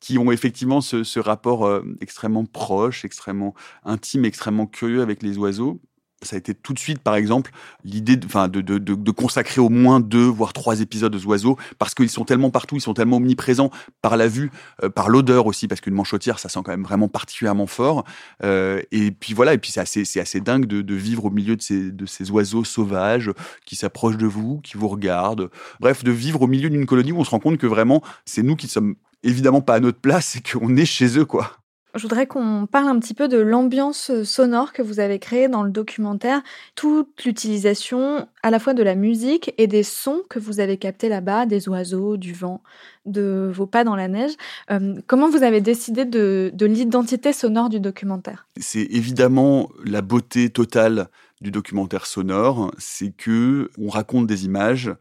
qui 0.00 0.18
ont 0.18 0.32
effectivement 0.32 0.80
ce, 0.80 1.04
ce 1.04 1.20
rapport 1.20 1.82
extrêmement 2.00 2.44
proche, 2.44 3.04
extrêmement 3.04 3.54
intime, 3.84 4.24
extrêmement 4.24 4.66
curieux 4.66 5.00
avec 5.00 5.22
les 5.22 5.38
oiseaux 5.38 5.80
ça 6.22 6.36
a 6.36 6.38
été 6.38 6.54
tout 6.54 6.72
de 6.72 6.78
suite, 6.78 7.00
par 7.00 7.14
exemple, 7.14 7.50
l'idée 7.84 8.16
de, 8.16 8.26
de, 8.46 8.60
de, 8.60 8.78
de, 8.78 9.10
consacrer 9.10 9.60
au 9.60 9.68
moins 9.68 10.00
deux, 10.00 10.24
voire 10.24 10.52
trois 10.52 10.80
épisodes 10.80 11.14
aux 11.14 11.26
oiseaux, 11.26 11.56
parce 11.78 11.94
qu'ils 11.94 12.10
sont 12.10 12.24
tellement 12.24 12.50
partout, 12.50 12.76
ils 12.76 12.80
sont 12.80 12.94
tellement 12.94 13.16
omniprésents 13.16 13.70
par 14.00 14.16
la 14.16 14.28
vue, 14.28 14.50
euh, 14.82 14.88
par 14.88 15.08
l'odeur 15.08 15.46
aussi, 15.46 15.68
parce 15.68 15.80
qu'une 15.80 15.94
manchotière, 15.94 16.38
ça 16.38 16.48
sent 16.48 16.60
quand 16.64 16.70
même 16.70 16.84
vraiment 16.84 17.08
particulièrement 17.08 17.66
fort. 17.66 18.04
Euh, 18.42 18.80
et 18.92 19.10
puis 19.10 19.34
voilà, 19.34 19.54
et 19.54 19.58
puis 19.58 19.70
c'est 19.70 19.80
assez, 19.80 20.04
assez 20.18 20.40
dingue 20.40 20.66
de, 20.66 20.82
de, 20.82 20.94
vivre 20.94 21.24
au 21.24 21.30
milieu 21.30 21.56
de 21.56 21.62
ces, 21.62 21.90
de 21.90 22.06
ces 22.06 22.30
oiseaux 22.30 22.64
sauvages 22.64 23.30
qui 23.66 23.76
s'approchent 23.76 24.18
de 24.18 24.26
vous, 24.26 24.60
qui 24.62 24.76
vous 24.76 24.88
regardent. 24.88 25.50
Bref, 25.80 26.04
de 26.04 26.12
vivre 26.12 26.42
au 26.42 26.46
milieu 26.46 26.70
d'une 26.70 26.86
colonie 26.86 27.12
où 27.12 27.18
on 27.18 27.24
se 27.24 27.30
rend 27.30 27.40
compte 27.40 27.58
que 27.58 27.66
vraiment, 27.66 28.02
c'est 28.24 28.42
nous 28.42 28.56
qui 28.56 28.68
sommes 28.68 28.94
évidemment 29.22 29.60
pas 29.60 29.74
à 29.74 29.80
notre 29.80 30.00
place 30.00 30.36
et 30.36 30.40
qu'on 30.42 30.76
est 30.76 30.84
chez 30.84 31.18
eux, 31.18 31.24
quoi. 31.24 31.61
Je 31.94 32.00
voudrais 32.02 32.26
qu'on 32.26 32.66
parle 32.66 32.88
un 32.88 32.98
petit 32.98 33.12
peu 33.12 33.28
de 33.28 33.36
l'ambiance 33.36 34.22
sonore 34.24 34.72
que 34.72 34.80
vous 34.80 34.98
avez 34.98 35.18
créée 35.18 35.48
dans 35.48 35.62
le 35.62 35.70
documentaire, 35.70 36.42
toute 36.74 37.22
l'utilisation 37.24 38.26
à 38.42 38.50
la 38.50 38.58
fois 38.58 38.72
de 38.72 38.82
la 38.82 38.94
musique 38.94 39.52
et 39.58 39.66
des 39.66 39.82
sons 39.82 40.22
que 40.30 40.38
vous 40.38 40.58
avez 40.60 40.78
captés 40.78 41.10
là-bas, 41.10 41.44
des 41.44 41.68
oiseaux, 41.68 42.16
du 42.16 42.32
vent, 42.32 42.62
de 43.04 43.50
vos 43.54 43.66
pas 43.66 43.84
dans 43.84 43.94
la 43.94 44.08
neige. 44.08 44.32
Euh, 44.70 44.94
comment 45.06 45.28
vous 45.28 45.42
avez 45.42 45.60
décidé 45.60 46.06
de, 46.06 46.50
de 46.54 46.66
l'identité 46.66 47.34
sonore 47.34 47.68
du 47.68 47.78
documentaire? 47.78 48.46
C'est 48.58 48.86
évidemment 48.90 49.68
la 49.84 50.00
beauté 50.00 50.48
totale 50.48 51.08
du 51.42 51.50
documentaire 51.50 52.06
sonore, 52.06 52.72
c'est 52.78 53.14
que 53.14 53.70
on 53.76 53.88
raconte 53.88 54.26
des 54.26 54.46
images 54.46 54.94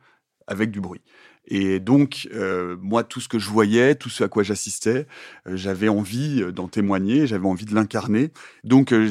avec 0.47 0.71
du 0.71 0.81
bruit. 0.81 1.01
Et 1.47 1.79
donc, 1.79 2.29
euh, 2.33 2.77
moi, 2.81 3.03
tout 3.03 3.19
ce 3.19 3.27
que 3.27 3.39
je 3.39 3.49
voyais, 3.49 3.95
tout 3.95 4.09
ce 4.09 4.23
à 4.23 4.27
quoi 4.27 4.43
j'assistais, 4.43 5.07
euh, 5.47 5.55
j'avais 5.55 5.89
envie 5.89 6.43
d'en 6.53 6.67
témoigner, 6.67 7.25
j'avais 7.25 7.47
envie 7.47 7.65
de 7.65 7.73
l'incarner. 7.73 8.31
Donc, 8.63 8.93
euh, 8.93 9.09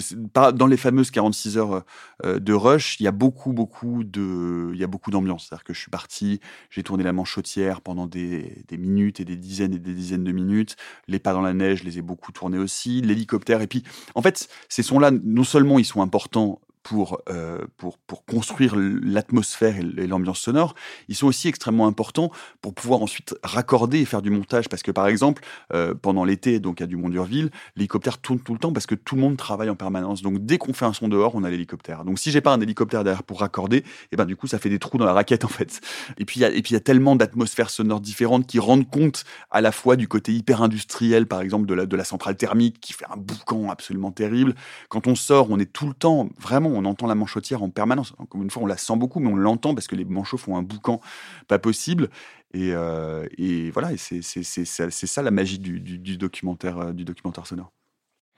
dans 0.55 0.67
les 0.67 0.77
fameuses 0.77 1.11
46 1.11 1.59
heures 1.59 1.85
euh, 2.25 2.39
de 2.39 2.53
rush, 2.53 3.01
il 3.01 3.05
y 3.05 3.09
a 3.09 3.13
beaucoup, 3.13 3.53
beaucoup 3.53 4.05
de, 4.05 4.71
il 4.73 4.79
y 4.79 4.85
a 4.85 4.87
beaucoup 4.87 5.11
d'ambiance. 5.11 5.47
C'est-à-dire 5.49 5.65
que 5.65 5.75
je 5.75 5.81
suis 5.81 5.91
parti, 5.91 6.41
j'ai 6.71 6.83
tourné 6.83 7.03
la 7.03 7.13
manchotière 7.13 7.81
pendant 7.81 8.07
des, 8.07 8.65
des, 8.69 8.79
minutes 8.79 9.21
et 9.21 9.25
des 9.25 9.37
dizaines 9.37 9.75
et 9.75 9.79
des 9.79 9.95
dizaines 9.95 10.25
de 10.25 10.33
minutes. 10.33 10.77
Les 11.09 11.19
pas 11.19 11.33
dans 11.33 11.43
la 11.43 11.53
neige, 11.53 11.81
je 11.81 11.85
les 11.85 11.99
ai 11.99 12.03
beaucoup 12.03 12.33
tournés 12.33 12.59
aussi. 12.59 13.03
L'hélicoptère. 13.03 13.61
Et 13.61 13.67
puis, 13.67 13.83
en 14.15 14.23
fait, 14.23 14.49
ces 14.69 14.83
sons-là, 14.83 15.11
non 15.11 15.45
seulement 15.45 15.79
ils 15.79 15.85
sont 15.85 16.01
importants 16.01 16.61
pour, 16.91 17.23
euh, 17.29 17.61
pour, 17.77 17.99
pour 17.99 18.25
construire 18.25 18.75
l'atmosphère 18.77 19.77
et 19.77 20.09
l'ambiance 20.09 20.41
sonore, 20.41 20.75
ils 21.07 21.15
sont 21.15 21.29
aussi 21.29 21.47
extrêmement 21.47 21.87
importants 21.87 22.33
pour 22.63 22.75
pouvoir 22.75 23.01
ensuite 23.01 23.37
raccorder 23.45 24.01
et 24.01 24.05
faire 24.05 24.23
du 24.23 24.31
montage. 24.31 24.69
Parce 24.69 24.83
que 24.83 24.91
par 24.91 25.07
exemple, 25.07 25.45
euh, 25.73 25.95
pendant 25.95 26.25
l'été, 26.25 26.59
donc 26.59 26.81
à 26.83 26.87
Dumont 26.87 27.09
d'Urville, 27.09 27.51
l'hélicoptère 27.77 28.19
tourne 28.19 28.41
tout 28.41 28.55
le 28.55 28.59
temps 28.59 28.73
parce 28.73 28.87
que 28.87 28.97
tout 28.97 29.15
le 29.15 29.21
monde 29.21 29.37
travaille 29.37 29.71
en 29.71 29.77
permanence. 29.77 30.21
Donc 30.23 30.45
dès 30.45 30.59
qu'on 30.59 30.73
fait 30.73 30.85
un 30.85 30.93
son 30.93 31.07
dehors, 31.07 31.37
on 31.37 31.45
a 31.45 31.51
l'hélicoptère. 31.51 32.05
Donc 32.05 32.19
si 32.19 32.33
j'ai 32.33 32.41
pas 32.41 32.53
un 32.53 32.61
hélicoptère 32.61 33.05
derrière 33.05 33.23
pour 33.23 33.39
raccorder, 33.39 33.77
et 33.77 33.85
eh 34.11 34.17
ben 34.17 34.25
du 34.25 34.35
coup 34.35 34.49
ça 34.49 34.59
fait 34.59 34.69
des 34.69 34.81
trous 34.81 34.99
dans 34.99 35.05
la 35.05 35.13
raquette 35.13 35.45
en 35.45 35.49
fait. 35.49 35.81
Et 36.19 36.25
puis 36.25 36.41
il 36.41 36.67
y 36.69 36.73
y 36.73 36.77
a 36.77 36.81
tellement 36.81 37.15
d'atmosphères 37.15 37.71
sonores 37.71 38.01
différentes 38.01 38.49
qui 38.49 38.59
rendent 38.59 38.91
compte 38.91 39.23
à 39.53 39.61
la 39.61 39.71
fois 39.71 39.95
du 39.95 40.09
côté 40.09 40.33
hyper 40.33 40.61
industriel, 40.61 41.29
par 41.29 41.41
exemple 41.41 41.67
de 41.67 41.75
la, 41.75 41.87
de 41.87 41.97
la 41.97 42.05
centrale 42.05 42.37
thermique 42.37 42.81
qui 42.81 42.95
fait 42.95 43.07
un 43.09 43.17
boucan 43.17 43.71
absolument 43.71 44.11
terrible. 44.11 44.57
Quand 44.89 45.07
on 45.07 45.15
sort, 45.15 45.53
on 45.53 45.61
est 45.61 45.73
tout 45.73 45.87
le 45.87 45.95
temps 45.95 46.29
vraiment 46.41 46.80
on 46.81 46.85
entend 46.85 47.07
la 47.07 47.15
manchotière 47.15 47.63
en 47.63 47.71
permanence. 47.71 48.15
Encore 48.19 48.43
une 48.43 48.51
fois, 48.51 48.63
on 48.63 48.67
la 48.67 48.77
sent 48.77 48.97
beaucoup, 48.97 49.21
mais 49.21 49.31
on 49.31 49.37
l'entend 49.37 49.75
parce 49.75 49.87
que 49.87 49.97
les 49.97 50.05
manchots 50.05 50.39
font 50.39 50.57
un 50.57 50.63
boucan 50.63 51.01
pas 51.49 51.59
possible. 51.59 52.11
Et, 52.53 52.73
euh, 52.73 53.27
et 53.39 53.71
voilà, 53.71 53.91
c'est 53.97 54.23
ça 54.23 55.23
la 55.23 55.31
magie 55.31 55.59
du, 55.59 56.17
documentaire, 56.17 56.79
euh, 56.79 56.93
du 56.93 57.05
documentaire 57.05 57.47
sonore. 57.47 57.73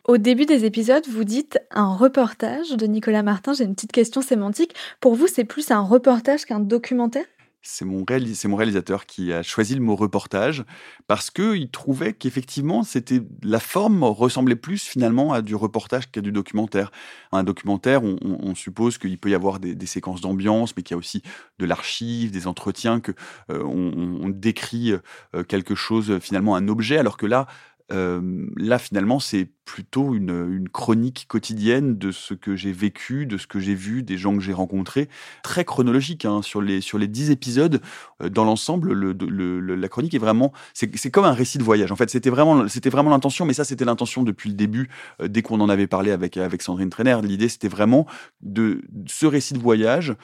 Au 0.05 0.19
début 0.19 0.47
des 0.47 0.65
épisodes, 0.65 1.07
vous 1.09 1.25
dites 1.25 1.61
un 1.71 1.95
reportage 1.95 2.71
de 2.71 2.87
Nicolas 2.87 3.23
Martin. 3.23 3.53
J'ai 3.53 3.65
une 3.65 3.75
petite 3.75 3.93
question 3.93 4.21
sémantique. 4.21 4.75
Pour 5.01 5.15
vous, 5.15 5.29
c'est 5.29 5.45
plus 5.45 5.71
un 5.71 5.81
reportage 5.81 6.45
qu'un 6.45 6.59
documentaire? 6.59 7.25
C'est 7.63 7.85
mon, 7.85 8.05
réalis 8.07 8.41
mon 8.45 8.57
réalisateur 8.57 9.07
qui 9.07 9.33
a 9.33 9.43
choisi 9.43 9.75
le 9.75 9.81
mot 9.81 9.95
reportage 9.95 10.65
parce 11.07 11.31
qu'il 11.31 11.71
trouvait 11.71 12.13
qu'effectivement, 12.13 12.83
c'était 12.83 13.23
la 13.43 13.61
forme 13.61 14.03
ressemblait 14.03 14.57
plus 14.57 14.83
finalement 14.83 15.33
à 15.33 15.43
du 15.43 15.55
reportage 15.55 16.11
qu'à 16.11 16.21
du 16.21 16.33
documentaire. 16.33 16.91
Un 17.31 17.45
documentaire, 17.45 18.03
on, 18.03 18.55
suppose 18.55 18.99
qu'il 18.99 19.17
peut 19.19 19.31
y 19.31 19.35
avoir 19.35 19.59
des, 19.61 19.87
séquences 19.87 20.21
d'ambiance, 20.21 20.77
mais 20.77 20.83
qu'il 20.83 20.95
y 20.95 20.97
a 20.97 20.99
aussi 20.99 21.23
de 21.59 21.65
l'archive, 21.65 22.31
des 22.31 22.47
entretiens, 22.47 23.01
que 23.01 23.13
euh, 23.51 23.63
on, 23.63 24.29
décrit 24.29 24.93
euh, 24.93 25.43
quelque 25.45 25.75
chose, 25.75 26.19
finalement 26.21 26.57
un 26.57 26.69
objet, 26.69 26.99
alors 26.99 27.17
que 27.17 27.27
là, 27.27 27.47
euh, 27.93 28.47
là 28.57 28.79
finalement 28.79 29.21
c'est 29.21 29.49
plutôt 29.65 30.15
une, 30.15 30.69
chronique 30.73 31.27
quotidienne 31.29 31.97
de 31.97 32.11
ce 32.11 32.35
que 32.35 32.57
j'ai 32.57 32.73
vécu, 32.73 33.27
de 33.27 33.39
ce 33.39 33.47
que 33.47 33.61
j'ai 33.61 33.75
vu, 33.75 34.03
des 34.03 34.19
gens 34.19 34.35
que 34.35 34.41
j'ai 34.41 34.53
rencontrés, 34.53 35.09
très 35.43 35.65
chronologique 35.65 36.25
hein, 36.25 36.43
sur 36.43 36.61
les 36.61 36.81
sur 36.81 36.99
les 36.99 37.31
épisodes. 37.31 37.81
Euh, 38.23 38.29
dans 38.29 38.45
l'ensemble, 38.45 38.93
le, 38.93 39.13
le, 39.13 39.61
le, 39.61 39.75
la 39.75 39.89
chronique 39.89 40.15
est 40.15 40.19
vraiment 40.19 40.53
c'est 40.75 41.11
comme 41.11 41.25
un 41.25 41.33
récit 41.33 41.59
de 41.59 41.63
voyage. 41.63 41.93
En 41.93 41.97
fait, 41.97 42.11
c'était 42.11 42.31
vraiment 42.31 42.65
vraiment 42.67 43.11
l'intention, 43.11 43.45
mais 43.45 43.55
ça 43.55 43.65
c'était 43.65 43.85
l'intention 43.85 44.23
depuis 44.23 44.51
le 44.51 44.57
début, 44.57 44.89
euh, 45.21 45.29
dès 45.29 45.43
qu'on 45.43 45.61
en 45.61 45.69
avait 45.69 45.87
parlé 45.87 46.11
avec 46.11 46.37
avec 46.37 46.63
Sandrine 46.63 46.91
Trainer. 46.91 47.19
L'idée 47.23 47.49
c'était 47.49 47.69
vraiment 47.69 48.07
de 48.41 48.83
ce 49.07 49.27
récit 49.27 49.55
de 49.55 49.61
voyage 49.61 50.15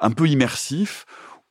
un 0.00 0.10
peu 0.10 0.28
immersif 0.28 1.06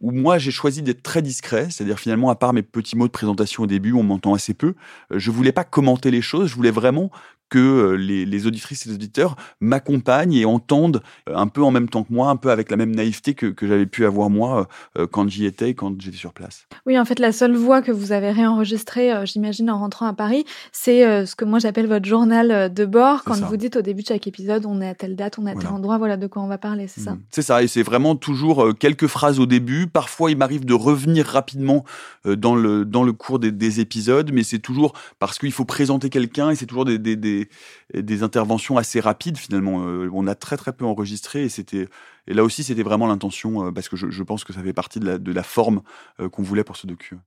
où 0.06 0.12
moi 0.12 0.38
j'ai 0.38 0.52
choisi 0.52 0.84
d'être 0.84 1.02
très 1.02 1.24
discret, 1.24 1.72
c'est-à-dire 1.72 1.98
finalement 1.98 2.30
à 2.30 2.36
part 2.36 2.54
mes 2.54 2.62
petits 2.62 2.96
mots 2.96 3.08
de 3.08 3.12
présentation 3.12 3.64
au 3.64 3.66
début, 3.66 3.92
on 3.92 4.04
m'entend 4.04 4.36
assez 4.36 4.54
peu. 4.54 4.76
Euh, 5.12 5.18
je 5.18 5.32
voulais 5.32 5.52
pas 5.52 5.64
commenter 5.64 6.12
les 6.12 6.22
choses, 6.22 6.52
je 6.52 6.56
voulais 6.56 6.70
vraiment 6.70 7.10
que 7.50 7.60
euh, 7.60 7.96
les, 7.96 8.26
les, 8.26 8.48
auditrices 8.48 8.86
et 8.86 8.90
les 8.90 8.96
auditeurs 8.96 9.36
m'accompagnent 9.60 10.34
et 10.34 10.46
entendent 10.46 11.02
euh, 11.30 11.36
un 11.36 11.48
peu 11.48 11.64
en 11.64 11.72
même 11.72 11.90
temps 11.90 12.04
que 12.04 12.12
moi, 12.12 12.30
un 12.30 12.36
peu 12.36 12.50
avec 12.52 12.72
la 12.72 12.78
même 12.78 12.96
naïveté 12.96 13.34
que, 13.34 13.48
que 13.48 13.68
j'avais 13.68 13.86
pu 13.86 14.06
avoir 14.06 14.30
moi 14.30 14.68
euh, 14.98 15.08
quand 15.08 15.30
j'y 15.30 15.46
étais, 15.46 15.74
quand 15.74 16.00
j'étais 16.02 16.18
sur 16.18 16.34
place. 16.34 16.68
Oui, 16.86 16.98
en 16.98 17.06
fait, 17.06 17.20
la 17.20 17.32
seule 17.32 17.56
voix 17.56 17.82
que 17.82 17.92
vous 17.92 18.12
avez 18.12 18.32
réenregistrée, 18.32 19.26
j'imagine, 19.26 19.70
en 19.70 19.80
rentrant 19.80 20.08
à 20.08 20.14
Paris, 20.14 20.46
c'est 20.72 21.26
ce 21.26 21.36
que 21.36 21.46
moi 21.46 21.60
j'appelle 21.60 21.88
votre 21.88 22.06
journal 22.06 22.74
de 22.74 22.86
bord. 22.86 23.24
Quand 23.24 23.36
vous 23.36 23.58
dites 23.58 23.76
au 23.76 23.82
début 23.82 24.02
de 24.02 24.08
chaque 24.08 24.28
épisode, 24.28 24.66
on 24.66 24.82
est 24.82 24.90
à 24.90 24.96
telle 24.96 25.16
date, 25.16 25.38
on 25.40 25.46
est 25.46 25.52
à 25.52 25.54
voilà. 25.54 25.70
tel 25.70 25.78
endroit, 25.78 25.98
voilà 25.98 26.18
de 26.18 26.28
quoi 26.28 26.42
on 26.42 26.48
va 26.48 26.58
parler, 26.58 26.88
c'est 26.88 27.02
mmh. 27.02 27.06
ça 27.06 27.18
C'est 27.32 27.42
ça, 27.42 27.64
et 27.64 27.68
c'est 27.68 27.84
vraiment 27.84 28.16
toujours 28.16 28.74
quelques 28.78 29.08
phrases 29.08 29.40
au 29.40 29.46
début. 29.46 29.88
Parfois, 29.88 30.32
il 30.32 30.38
m'arrive 30.38 30.66
de 30.66 30.74
revenir 30.74 31.26
rapidement 31.26 31.86
dans 32.26 32.56
le, 32.56 32.86
dans 32.86 33.04
le 33.04 33.14
cours 33.14 33.40
des, 33.40 33.52
des 33.52 33.80
épisodes, 33.80 34.32
mais 34.34 34.44
c'est 34.44 34.60
toujours 34.60 34.94
parce 35.20 35.38
qu'il 35.40 35.52
faut 35.52 35.66
présenter 35.66 36.10
quelqu'un 36.10 36.50
et 36.50 36.56
c'est 36.56 36.66
toujours 36.66 36.86
des, 36.86 36.98
des, 36.98 37.16
des 37.16 37.35
des, 37.94 38.24
interventions 38.24 38.78
assez 38.78 39.00
rapides 39.00 39.38
finalement. 39.38 39.86
Euh, 39.88 40.10
on 40.14 40.28
a 40.28 40.36
très 40.36 40.58
très 40.58 40.74
peu 40.74 40.86
enregistré 40.86 41.44
et 41.44 41.50
c'était 41.50 41.88
et 42.28 42.34
là 42.34 42.44
aussi 42.44 42.64
c'était 42.64 42.84
vraiment 42.84 43.08
l'intention 43.08 43.68
euh, 43.68 43.72
parce 43.72 43.90
que 43.90 43.96
je, 43.96 44.10
je, 44.10 44.24
pense 44.24 44.44
que 44.44 44.54
ça 44.54 44.62
fait 44.62 44.74
partie 44.74 45.00
de 45.00 45.06
la, 45.06 45.18
de 45.18 45.32
la 45.32 45.44
forme 45.44 45.82
euh, 46.20 46.30
qu'on 46.30 46.44
voulait 46.44 46.64
pour 46.64 46.78
ce 46.78 46.88
docu. 46.88 47.18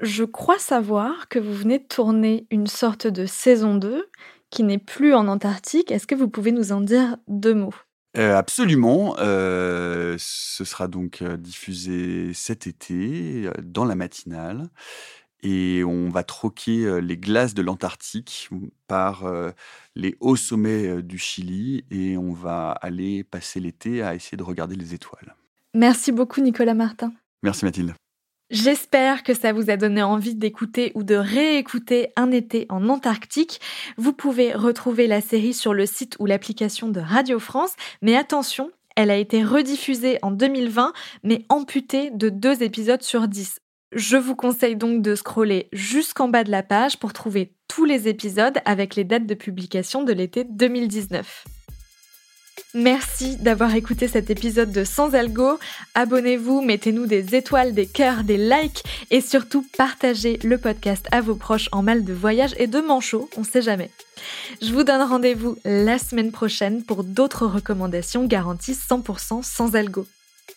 Je 0.00 0.24
crois 0.24 0.58
savoir 0.58 1.28
que 1.28 1.38
vous 1.38 1.52
venez 1.52 1.78
de 1.78 1.84
tourner 1.84 2.46
une 2.50 2.66
sorte 2.66 3.06
de 3.06 3.26
saison 3.26 3.74
2 3.74 4.08
qui 4.48 4.62
n'est 4.62 4.78
plus 4.78 5.14
en 5.14 5.28
Antarctique. 5.28 5.90
Est-ce 5.90 6.06
que 6.06 6.14
vous 6.14 6.28
pouvez 6.28 6.52
nous 6.52 6.72
en 6.72 6.80
dire 6.80 7.16
deux 7.28 7.54
mots? 7.54 7.74
Euh, 8.16 8.34
absolument. 8.34 9.14
Euh, 9.18 10.16
ce 10.18 10.64
sera 10.64 10.88
donc 10.88 11.22
diffusé 11.22 12.32
cet 12.34 12.66
été 12.66 13.48
dans 13.62 13.84
la 13.84 13.94
matinale 13.94 14.68
et 15.42 15.82
on 15.84 16.08
va 16.08 16.22
troquer 16.22 17.00
les 17.00 17.16
glaces 17.16 17.54
de 17.54 17.62
l'Antarctique 17.62 18.50
par 18.86 19.24
les 19.96 20.16
hauts 20.20 20.36
sommets 20.36 21.02
du 21.02 21.18
Chili 21.18 21.84
et 21.90 22.16
on 22.16 22.32
va 22.32 22.70
aller 22.70 23.24
passer 23.24 23.60
l'été 23.60 24.02
à 24.02 24.14
essayer 24.14 24.36
de 24.36 24.42
regarder 24.42 24.76
les 24.76 24.94
étoiles. 24.94 25.34
Merci 25.74 26.12
beaucoup 26.12 26.40
Nicolas 26.40 26.74
Martin. 26.74 27.12
Merci 27.42 27.64
Mathilde. 27.64 27.94
J'espère 28.50 29.22
que 29.22 29.32
ça 29.32 29.52
vous 29.52 29.70
a 29.70 29.76
donné 29.76 30.02
envie 30.02 30.34
d'écouter 30.34 30.90
ou 30.96 31.04
de 31.04 31.14
réécouter 31.14 32.08
Un 32.16 32.32
été 32.32 32.66
en 32.68 32.88
Antarctique. 32.88 33.60
Vous 33.96 34.12
pouvez 34.12 34.52
retrouver 34.52 35.06
la 35.06 35.20
série 35.20 35.54
sur 35.54 35.72
le 35.72 35.86
site 35.86 36.16
ou 36.18 36.26
l'application 36.26 36.88
de 36.88 36.98
Radio 36.98 37.38
France, 37.38 37.74
mais 38.02 38.16
attention, 38.16 38.72
elle 38.96 39.12
a 39.12 39.16
été 39.16 39.44
rediffusée 39.44 40.18
en 40.22 40.32
2020, 40.32 40.92
mais 41.22 41.44
amputée 41.48 42.10
de 42.10 42.28
deux 42.28 42.64
épisodes 42.64 43.02
sur 43.02 43.28
dix. 43.28 43.59
Je 43.92 44.16
vous 44.16 44.36
conseille 44.36 44.76
donc 44.76 45.02
de 45.02 45.16
scroller 45.16 45.68
jusqu'en 45.72 46.28
bas 46.28 46.44
de 46.44 46.50
la 46.50 46.62
page 46.62 46.98
pour 46.98 47.12
trouver 47.12 47.54
tous 47.66 47.84
les 47.84 48.06
épisodes 48.06 48.58
avec 48.64 48.94
les 48.94 49.02
dates 49.02 49.26
de 49.26 49.34
publication 49.34 50.04
de 50.04 50.12
l'été 50.12 50.44
2019. 50.44 51.44
Merci 52.74 53.36
d'avoir 53.36 53.74
écouté 53.74 54.06
cet 54.06 54.30
épisode 54.30 54.70
de 54.70 54.84
Sans 54.84 55.16
Algo. 55.16 55.58
Abonnez-vous, 55.96 56.62
mettez-nous 56.62 57.06
des 57.06 57.34
étoiles, 57.34 57.74
des 57.74 57.86
cœurs, 57.86 58.22
des 58.22 58.36
likes 58.36 58.84
et 59.10 59.20
surtout 59.20 59.66
partagez 59.76 60.38
le 60.44 60.56
podcast 60.56 61.08
à 61.10 61.20
vos 61.20 61.34
proches 61.34 61.68
en 61.72 61.82
mal 61.82 62.04
de 62.04 62.12
voyage 62.12 62.54
et 62.58 62.68
de 62.68 62.80
manchot, 62.80 63.28
on 63.36 63.42
sait 63.42 63.62
jamais. 63.62 63.90
Je 64.62 64.72
vous 64.72 64.84
donne 64.84 65.02
rendez-vous 65.02 65.56
la 65.64 65.98
semaine 65.98 66.30
prochaine 66.30 66.84
pour 66.84 67.02
d'autres 67.02 67.46
recommandations 67.46 68.24
garanties 68.24 68.74
100% 68.74 69.42
sans 69.42 69.74
algo. 69.74 70.06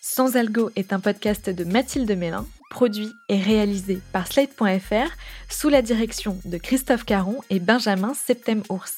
Sans 0.02 0.36
algo 0.36 0.69
est 0.76 0.93
un 0.93 1.00
podcast 1.00 1.50
de 1.50 1.63
Mathilde 1.63 2.12
Mélin, 2.15 2.46
produit 2.73 3.15
et 3.29 3.39
réalisé 3.39 4.01
par 4.12 4.27
Slate.fr 4.27 5.15
sous 5.47 5.69
la 5.69 5.81
direction 5.81 6.38
de 6.43 6.57
Christophe 6.57 7.05
Caron 7.05 7.38
et 7.49 7.59
Benjamin 7.59 8.13
Septem-Ours. 8.13 8.95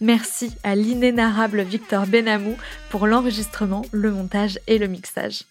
Merci 0.00 0.52
à 0.64 0.74
l'inénarrable 0.74 1.62
Victor 1.62 2.06
Benamou 2.06 2.56
pour 2.90 3.06
l'enregistrement, 3.06 3.82
le 3.92 4.10
montage 4.10 4.58
et 4.66 4.76
le 4.76 4.88
mixage. 4.88 5.44